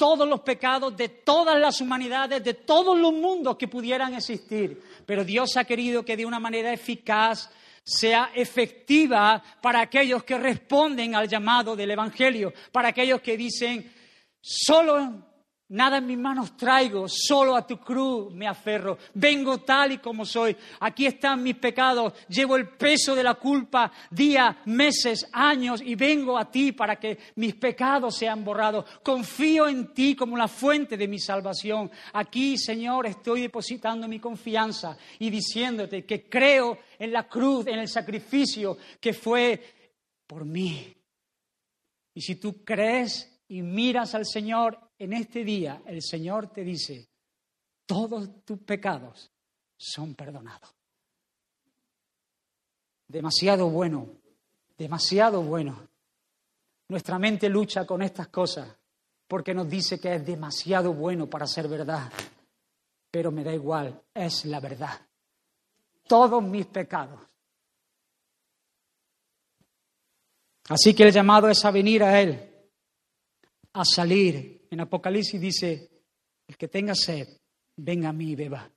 [0.00, 4.82] todos los pecados de todas las humanidades, de todos los mundos que pudieran existir.
[5.04, 7.50] Pero Dios ha querido que de una manera eficaz
[7.84, 13.92] sea efectiva para aquellos que responden al llamado del Evangelio, para aquellos que dicen,
[14.40, 15.29] solo
[15.70, 18.98] Nada en mis manos traigo, solo a tu cruz me aferro.
[19.14, 20.56] Vengo tal y como soy.
[20.80, 22.12] Aquí están mis pecados.
[22.28, 27.16] Llevo el peso de la culpa días, meses, años y vengo a ti para que
[27.36, 28.84] mis pecados sean borrados.
[29.00, 31.88] Confío en ti como la fuente de mi salvación.
[32.14, 37.88] Aquí, Señor, estoy depositando mi confianza y diciéndote que creo en la cruz, en el
[37.88, 39.62] sacrificio que fue
[40.26, 40.92] por mí.
[42.12, 47.08] Y si tú crees y miras al Señor en este día, el Señor te dice,
[47.86, 49.32] todos tus pecados
[49.76, 50.72] son perdonados.
[53.08, 54.06] Demasiado bueno,
[54.76, 55.88] demasiado bueno.
[56.88, 58.76] Nuestra mente lucha con estas cosas
[59.26, 62.12] porque nos dice que es demasiado bueno para ser verdad.
[63.10, 65.00] Pero me da igual, es la verdad.
[66.06, 67.20] Todos mis pecados.
[70.68, 72.50] Así que el llamado es a venir a Él
[73.72, 74.59] a salir.
[74.70, 75.90] En Apocalipsis dice,
[76.46, 77.28] el que tenga sed,
[77.76, 78.70] venga a mí y beba.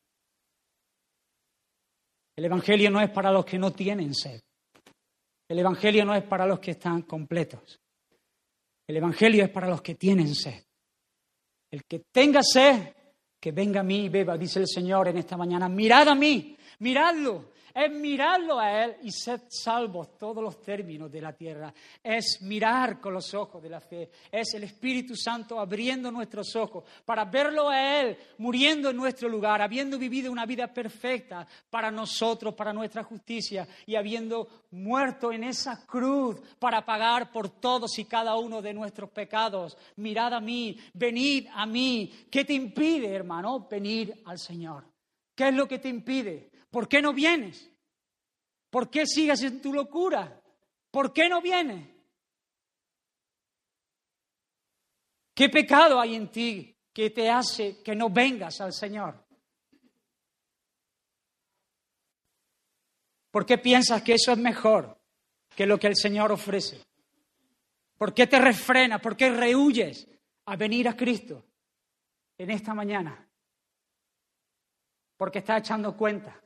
[2.35, 4.41] El Evangelio no es para los que no tienen sed.
[5.47, 7.79] El Evangelio no es para los que están completos.
[8.87, 10.63] El Evangelio es para los que tienen sed.
[11.71, 12.95] El que tenga sed,
[13.39, 15.69] que venga a mí y beba, dice el Señor en esta mañana.
[15.69, 17.53] Mirad a mí, miradlo.
[17.74, 21.74] Es mirarlo a Él y ser salvos todos los términos de la tierra.
[22.03, 24.09] Es mirar con los ojos de la fe.
[24.32, 29.61] Es el Espíritu Santo abriendo nuestros ojos para verlo a Él muriendo en nuestro lugar,
[29.61, 35.86] habiendo vivido una vida perfecta para nosotros, para nuestra justicia y habiendo muerto en esa
[35.86, 39.78] cruz para pagar por todos y cada uno de nuestros pecados.
[39.95, 42.11] Mirad a mí, venid a mí.
[42.30, 44.86] ¿Qué te impide, hermano, venir al Señor?
[45.36, 46.53] ¿Qué es lo que te impide?
[46.74, 47.69] ¿Por qué no vienes?
[48.71, 50.41] ¿Por qué sigues en tu locura?
[50.89, 51.88] ¿Por qué no vienes?
[55.36, 59.24] ¿Qué pecado hay en ti que te hace que no vengas al Señor?
[63.30, 64.99] ¿Por qué piensas que eso es mejor
[65.55, 66.84] que lo que el Señor ofrece?
[67.97, 68.99] ¿Por qué te refrenas?
[68.99, 70.07] ¿Por qué rehuyes
[70.45, 71.45] a venir a Cristo
[72.38, 73.30] en esta mañana?
[75.24, 76.38] porque estás echando cuenta,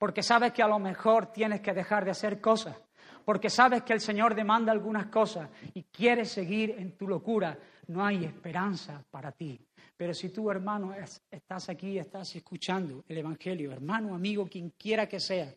[0.00, 2.74] porque sabes que a lo mejor tienes que dejar de hacer cosas,
[3.22, 8.02] porque sabes que el Señor demanda algunas cosas y quieres seguir en tu locura, no
[8.02, 9.60] hay esperanza para ti.
[9.98, 10.94] Pero si tú, hermano,
[11.30, 15.52] estás aquí, estás escuchando el Evangelio, hermano, amigo, quien quiera que sea,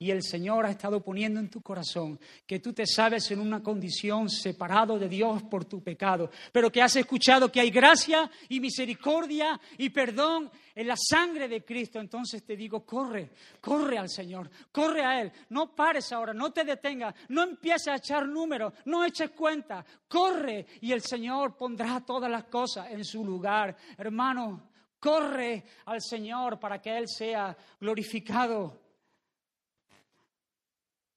[0.00, 3.62] y el Señor ha estado poniendo en tu corazón que tú te sabes en una
[3.62, 8.60] condición separado de Dios por tu pecado, pero que has escuchado que hay gracia y
[8.60, 13.30] misericordia y perdón en la sangre de Cristo, entonces te digo, corre,
[13.60, 17.96] corre al Señor, corre a Él, no pares ahora, no te detengas, no empieces a
[17.96, 23.24] echar números, no eches cuenta, corre y el Señor pondrá todas las cosas en su
[23.24, 23.76] lugar.
[23.96, 24.70] Hermano,
[25.00, 28.87] corre al Señor para que Él sea glorificado.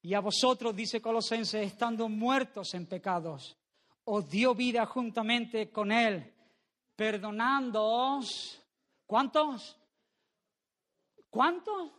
[0.03, 3.55] Y a vosotros, dice Colosenses, estando muertos en pecados,
[4.05, 6.33] os dio vida juntamente con Él,
[6.95, 8.59] perdonándoos.
[9.05, 9.77] ¿Cuántos?
[11.29, 11.91] ¿Cuántos?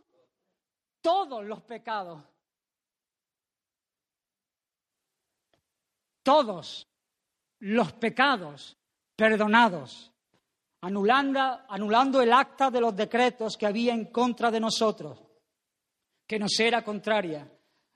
[1.00, 2.24] Todos los pecados.
[6.24, 6.88] Todos
[7.60, 8.76] los pecados
[9.14, 10.12] perdonados,
[10.80, 15.20] anulando, anulando el acta de los decretos que había en contra de nosotros,
[16.26, 17.51] que nos era contraria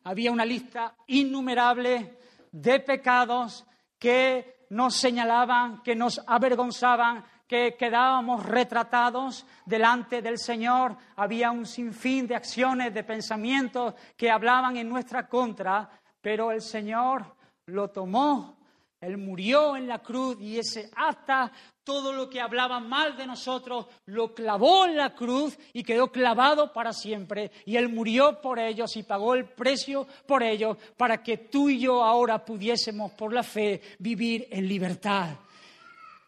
[0.07, 2.17] había una lista innumerable
[2.53, 3.67] de pecados
[3.99, 10.97] que nos señalaban, que nos avergonzaban, que quedábamos retratados delante del Señor.
[11.17, 15.91] Había un sinfín de acciones, de pensamientos que hablaban en nuestra contra,
[16.21, 17.35] pero el Señor
[17.67, 18.56] lo tomó
[19.01, 21.53] él murió en la cruz y ese acta,
[21.85, 26.73] todo lo que hablaba mal de nosotros, lo clavó en la cruz y quedó clavado
[26.73, 27.51] para siempre.
[27.67, 31.79] Y Él murió por ellos y pagó el precio por ellos para que tú y
[31.79, 35.37] yo ahora pudiésemos por la fe vivir en libertad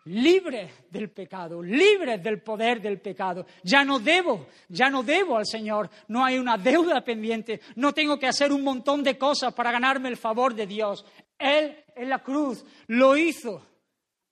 [0.08, 3.46] libres del pecado, libres del poder del pecado.
[3.62, 8.18] Ya no debo, ya no debo al Señor, no hay una deuda pendiente, no tengo
[8.18, 11.04] que hacer un montón de cosas para ganarme el favor de Dios.
[11.38, 13.62] Él en la cruz lo hizo.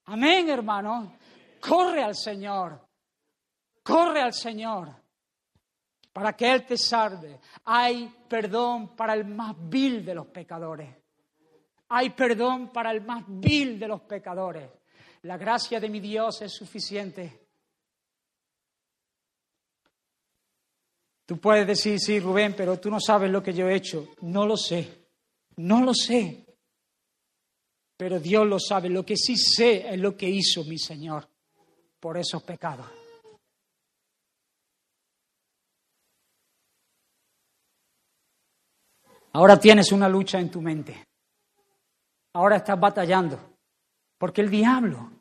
[0.05, 1.17] Amén, hermano.
[1.59, 2.79] Corre al Señor,
[3.83, 4.93] corre al Señor
[6.13, 7.39] para que Él te salve.
[7.65, 10.95] Hay perdón para el más vil de los pecadores.
[11.89, 14.69] Hay perdón para el más vil de los pecadores.
[15.23, 17.47] La gracia de mi Dios es suficiente.
[21.25, 24.13] Tú puedes decir, sí, Rubén, pero tú no sabes lo que yo he hecho.
[24.21, 25.09] No lo sé,
[25.57, 26.46] no lo sé.
[27.97, 28.89] Pero Dios lo sabe.
[28.89, 31.27] Lo que sí sé es lo que hizo mi Señor
[31.99, 32.87] por esos pecados.
[39.33, 41.07] Ahora tienes una lucha en tu mente.
[42.33, 43.57] Ahora estás batallando.
[44.17, 45.11] Porque el diablo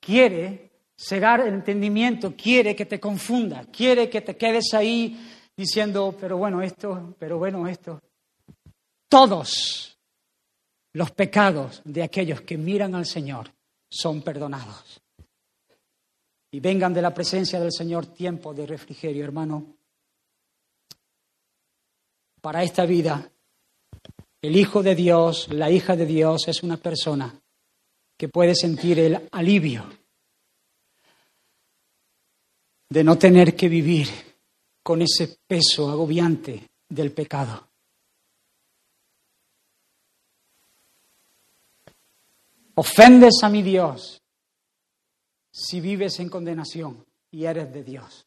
[0.00, 6.36] quiere cegar el entendimiento, quiere que te confunda, quiere que te quedes ahí diciendo, pero
[6.38, 8.00] bueno, esto, pero bueno, esto.
[9.08, 9.91] Todos
[10.94, 13.50] los pecados de aquellos que miran al Señor
[13.88, 15.00] son perdonados.
[16.50, 19.74] Y vengan de la presencia del Señor tiempo de refrigerio, hermano.
[22.40, 23.30] Para esta vida,
[24.42, 27.34] el Hijo de Dios, la hija de Dios es una persona
[28.18, 29.84] que puede sentir el alivio
[32.90, 34.08] de no tener que vivir
[34.82, 37.71] con ese peso agobiante del pecado.
[42.84, 44.20] Ofendes a mi Dios
[45.52, 48.26] si vives en condenación y eres de Dios.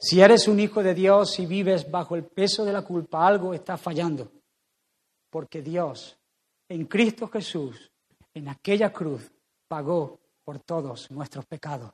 [0.00, 3.54] Si eres un hijo de Dios y vives bajo el peso de la culpa, algo
[3.54, 4.32] está fallando,
[5.30, 6.18] porque Dios
[6.68, 7.88] en Cristo Jesús,
[8.34, 9.30] en aquella cruz,
[9.68, 11.92] pagó por todos nuestros pecados.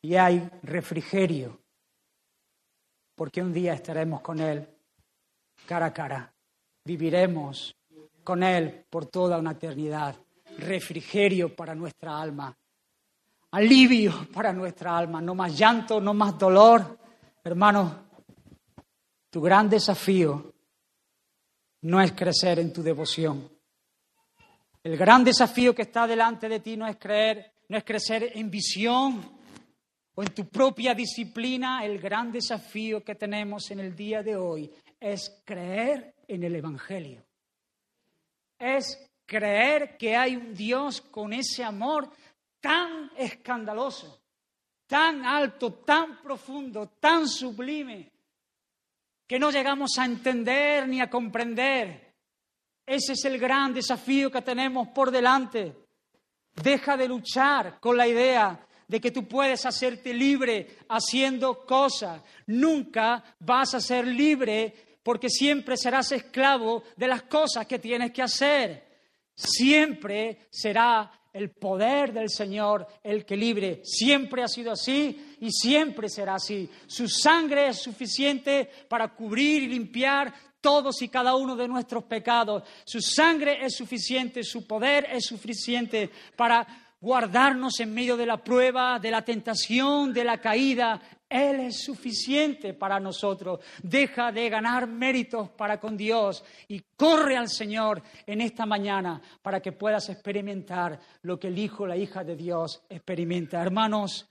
[0.00, 1.60] Y hay refrigerio
[3.14, 4.66] porque un día estaremos con Él
[5.64, 6.34] cara a cara.
[6.84, 7.76] Viviremos
[8.22, 10.16] con Él por toda una eternidad.
[10.58, 12.56] Refrigerio para nuestra alma.
[13.52, 15.20] Alivio para nuestra alma.
[15.20, 16.98] No más llanto, no más dolor.
[17.44, 18.08] Hermano,
[19.30, 20.52] tu gran desafío
[21.82, 23.50] no es crecer en tu devoción.
[24.82, 28.50] El gran desafío que está delante de ti no es creer, no es crecer en
[28.50, 29.20] visión
[30.14, 31.84] o en tu propia disciplina.
[31.84, 37.24] El gran desafío que tenemos en el día de hoy es creer en el Evangelio.
[38.62, 42.08] Es creer que hay un Dios con ese amor
[42.60, 44.22] tan escandaloso,
[44.86, 48.10] tan alto, tan profundo, tan sublime,
[49.26, 52.12] que no llegamos a entender ni a comprender
[52.86, 55.74] ese es el gran desafío que tenemos por delante.
[56.62, 62.20] Deja de luchar con la idea de que tú puedes hacerte libre haciendo cosas.
[62.46, 68.22] Nunca vas a ser libre porque siempre serás esclavo de las cosas que tienes que
[68.22, 68.84] hacer.
[69.34, 73.80] Siempre será el poder del Señor el que libre.
[73.84, 76.68] Siempre ha sido así y siempre será así.
[76.86, 82.62] Su sangre es suficiente para cubrir y limpiar todos y cada uno de nuestros pecados.
[82.84, 86.66] Su sangre es suficiente, su poder es suficiente para
[87.00, 91.02] guardarnos en medio de la prueba, de la tentación, de la caída.
[91.32, 93.60] Él es suficiente para nosotros.
[93.82, 99.60] Deja de ganar méritos para con Dios y corre al Señor en esta mañana para
[99.60, 103.62] que puedas experimentar lo que el Hijo, la hija de Dios experimenta.
[103.62, 104.28] Hermanos,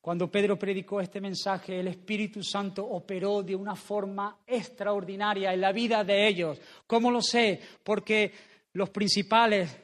[0.00, 5.72] cuando Pedro predicó este mensaje, el Espíritu Santo operó de una forma extraordinaria en la
[5.72, 6.58] vida de ellos.
[6.86, 7.60] ¿Cómo lo sé?
[7.82, 8.32] Porque
[8.72, 9.76] los principales,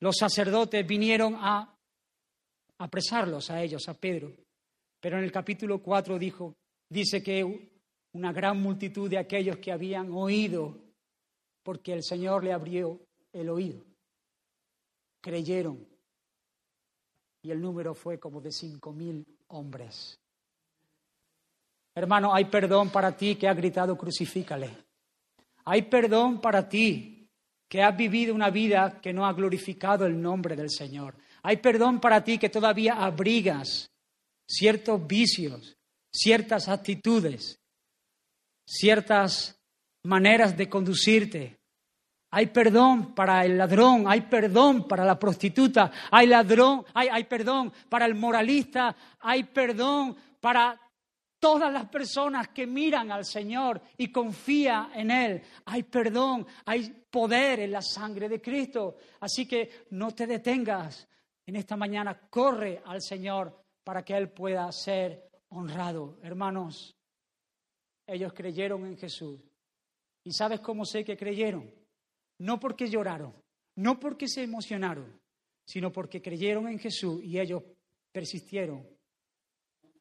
[0.00, 1.76] los sacerdotes, vinieron a
[2.78, 4.32] apresarlos a ellos, a Pedro.
[5.02, 6.54] Pero en el capítulo 4 dijo,
[6.88, 7.72] dice que
[8.12, 10.78] una gran multitud de aquellos que habían oído,
[11.64, 13.00] porque el Señor le abrió
[13.32, 13.84] el oído,
[15.20, 15.84] creyeron.
[17.42, 20.20] Y el número fue como de cinco mil hombres.
[21.96, 24.70] Hermano, hay perdón para ti que has gritado crucifícale.
[25.64, 27.28] Hay perdón para ti
[27.68, 31.16] que has vivido una vida que no ha glorificado el nombre del Señor.
[31.42, 33.91] Hay perdón para ti que todavía abrigas
[34.52, 35.76] ciertos vicios,
[36.12, 37.58] ciertas actitudes,
[38.66, 39.58] ciertas
[40.02, 41.62] maneras de conducirte,
[42.34, 48.06] hay perdón para el ladrón, hay perdón para la prostituta, hay ladrón, hay, perdón para
[48.06, 50.80] el moralista, hay perdón para
[51.38, 55.42] todas las personas que miran al Señor y confían en Él.
[55.66, 58.96] Hay perdón, hay poder en la sangre de Cristo.
[59.20, 61.06] Así que no te detengas
[61.44, 66.18] en esta mañana, corre al Señor para que Él pueda ser honrado.
[66.22, 66.96] Hermanos,
[68.06, 69.40] ellos creyeron en Jesús.
[70.24, 71.82] ¿Y sabes cómo sé que creyeron?
[72.42, 73.32] no porque lloraron,
[73.76, 75.20] no porque se emocionaron,
[75.64, 77.62] sino porque creyeron en Jesús y ellos
[78.10, 78.86] persistieron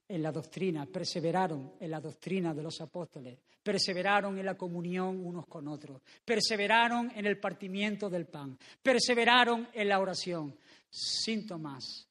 [0.07, 5.45] en la doctrina, perseveraron en la doctrina de los apóstoles, perseveraron en la comunión unos
[5.45, 10.55] con otros, perseveraron en el partimiento del pan, perseveraron en la oración.
[10.89, 12.07] Síntomas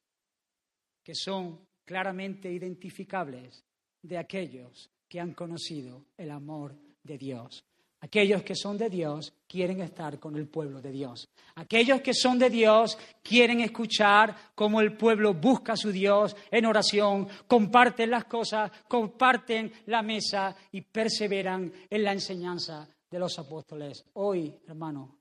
[1.03, 3.64] que son claramente identificables
[4.03, 7.64] de aquellos que han conocido el amor de Dios.
[8.03, 11.28] Aquellos que son de Dios quieren estar con el pueblo de Dios.
[11.57, 16.64] Aquellos que son de Dios quieren escuchar cómo el pueblo busca a su Dios en
[16.64, 24.03] oración, comparten las cosas, comparten la mesa y perseveran en la enseñanza de los apóstoles.
[24.14, 25.18] Hoy, hermano,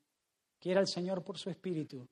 [0.58, 2.08] quiera el Señor por su Espíritu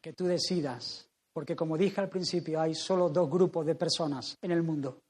[0.00, 4.50] que tú decidas, porque como dije al principio, hay solo dos grupos de personas en
[4.50, 5.00] el mundo.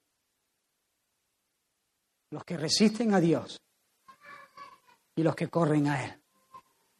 [2.31, 3.59] Los que resisten a Dios
[5.15, 6.13] y los que corren a Él.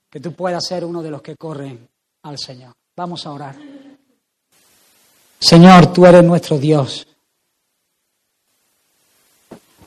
[0.09, 1.87] Que tú puedas ser uno de los que corren
[2.23, 2.73] al Señor.
[2.95, 3.55] Vamos a orar.
[5.39, 7.07] Señor, tú eres nuestro Dios.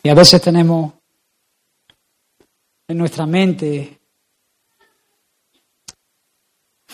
[0.02, 0.92] Y a veces tenemos
[2.88, 4.00] en nuestra mente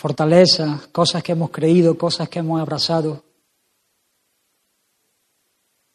[0.02, 3.22] fortaleza, cosas que hemos creído, cosas que hemos abrazado.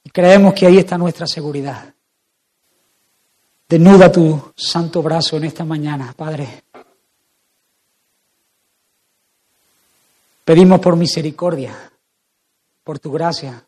[0.02, 1.94] Y creemos que ahí está nuestra seguridad.
[3.68, 6.64] Desnuda tu santo brazo en esta mañana, Padre.
[10.46, 11.92] Pedimos por misericordia,
[12.86, 13.62] por tu gracia.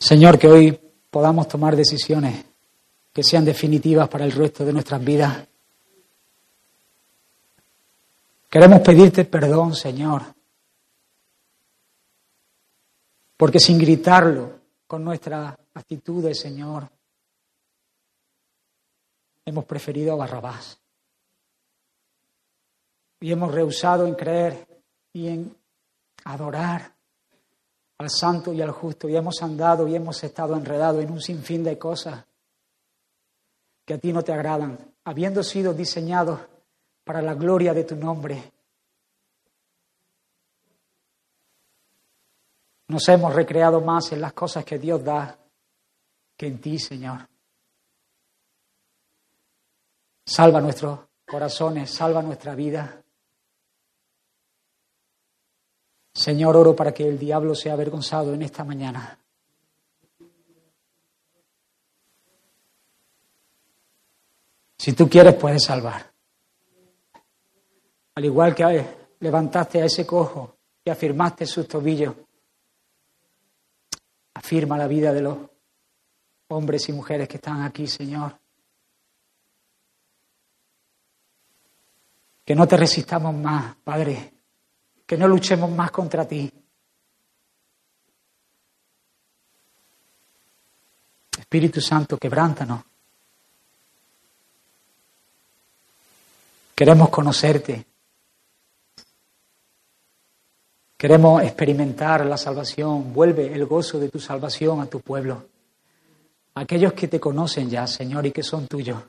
[0.00, 0.80] Señor, que hoy
[1.12, 2.44] podamos tomar decisiones
[3.12, 5.46] que sean definitivas para el resto de nuestras vidas.
[8.48, 10.22] Queremos pedirte perdón, Señor,
[13.36, 16.88] porque sin gritarlo, con nuestras actitudes, Señor,
[19.44, 20.78] hemos preferido a Barrabás.
[23.20, 24.66] Y hemos rehusado en creer
[25.12, 25.56] y en
[26.24, 26.94] adorar
[27.98, 29.08] al santo y al justo.
[29.08, 32.24] Y hemos andado y hemos estado enredados en un sinfín de cosas
[33.84, 36.40] que a ti no te agradan, habiendo sido diseñados
[37.06, 38.52] para la gloria de tu nombre.
[42.88, 45.38] Nos hemos recreado más en las cosas que Dios da
[46.36, 47.20] que en ti, Señor.
[50.24, 53.00] Salva nuestros corazones, salva nuestra vida.
[56.12, 59.16] Señor, oro para que el diablo sea avergonzado en esta mañana.
[64.76, 66.15] Si tú quieres, puedes salvar.
[68.16, 68.86] Al igual que
[69.20, 72.14] levantaste a ese cojo y afirmaste sus tobillos,
[74.32, 75.38] afirma la vida de los
[76.48, 78.38] hombres y mujeres que están aquí, Señor.
[82.42, 84.32] Que no te resistamos más, Padre.
[85.06, 86.50] Que no luchemos más contra ti.
[91.38, 92.82] Espíritu Santo, quebrántanos.
[96.74, 97.95] Queremos conocerte.
[100.96, 103.12] Queremos experimentar la salvación.
[103.12, 105.48] Vuelve el gozo de tu salvación a tu pueblo.
[106.54, 109.02] Aquellos que te conocen ya, Señor, y que son tuyos.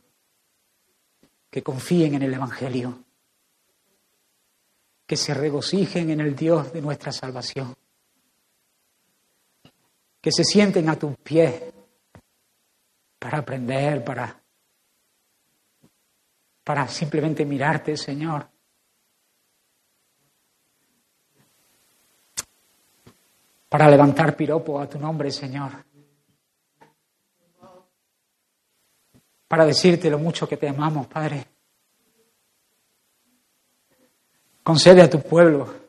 [1.49, 3.07] Que confíen en el Evangelio
[5.07, 7.73] que se regocijen en el Dios de nuestra salvación,
[10.21, 11.63] que se sienten a tus pies
[13.17, 14.37] para aprender, para,
[16.61, 18.49] para simplemente mirarte, Señor.
[23.69, 25.71] Para levantar piropo a tu nombre, Señor.
[29.47, 31.45] Para decirte lo mucho que te amamos, Padre.
[34.63, 35.87] Concede a tu pueblo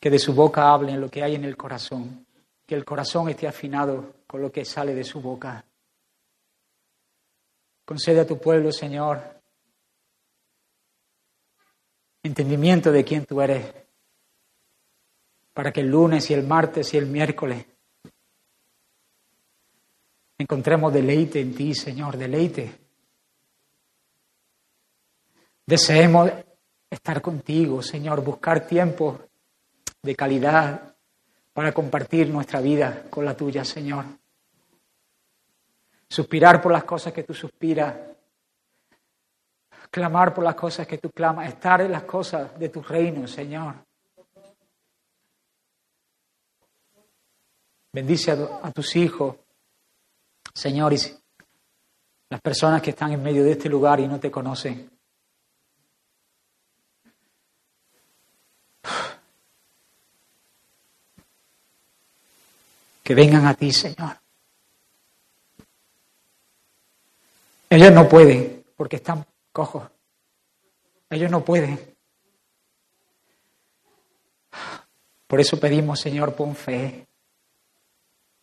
[0.00, 2.26] que de su boca hablen lo que hay en el corazón,
[2.66, 5.62] que el corazón esté afinado con lo que sale de su boca.
[7.84, 9.39] Concede a tu pueblo, Señor,
[12.22, 13.74] entendimiento de quién tú eres,
[15.52, 17.66] para que el lunes y el martes y el miércoles
[20.38, 22.80] encontremos deleite en ti, Señor, deleite
[25.70, 26.28] Deseemos
[26.90, 29.20] estar contigo, Señor, buscar tiempo
[30.02, 30.96] de calidad
[31.52, 34.04] para compartir nuestra vida con la tuya, Señor.
[36.08, 37.94] Suspirar por las cosas que tú suspiras,
[39.90, 43.74] clamar por las cosas que tú clamas, estar en las cosas de tu reino, Señor.
[47.92, 49.36] Bendice a, a tus hijos,
[50.54, 50.98] Señor, y
[52.28, 54.88] las personas que están en medio de este lugar y no te conocen.
[63.10, 64.16] que vengan a ti, Señor.
[67.68, 69.90] Ellos no pueden porque están cojos.
[71.08, 71.78] Ellos no pueden.
[75.26, 77.06] Por eso pedimos, Señor, pon fe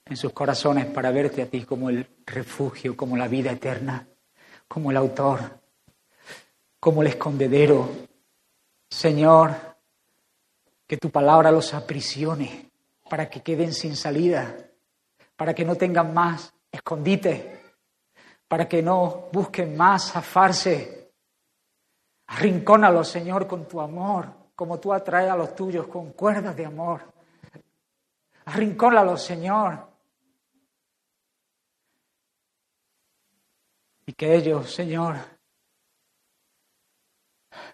[0.05, 4.07] en sus corazones para verte a ti como el refugio, como la vida eterna,
[4.67, 5.59] como el autor,
[6.79, 7.89] como el escondedero.
[8.89, 9.53] Señor,
[10.88, 12.71] que tu palabra los aprisione
[13.09, 14.55] para que queden sin salida,
[15.35, 17.61] para que no tengan más escondite,
[18.47, 20.97] para que no busquen más zafarse.
[22.27, 27.01] Arrincónalos, Señor, con tu amor, como tú atraes a los tuyos con cuerdas de amor.
[28.45, 29.87] Arrincónalos, Señor.
[34.05, 35.17] Y que ellos, Señor,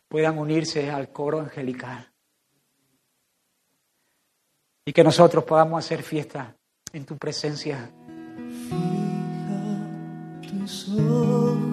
[0.08, 2.14] puedan unirse al coro angelical
[4.86, 6.56] y que nosotros podamos hacer fiesta
[6.92, 7.92] en tu presencia.
[10.44, 11.73] Fija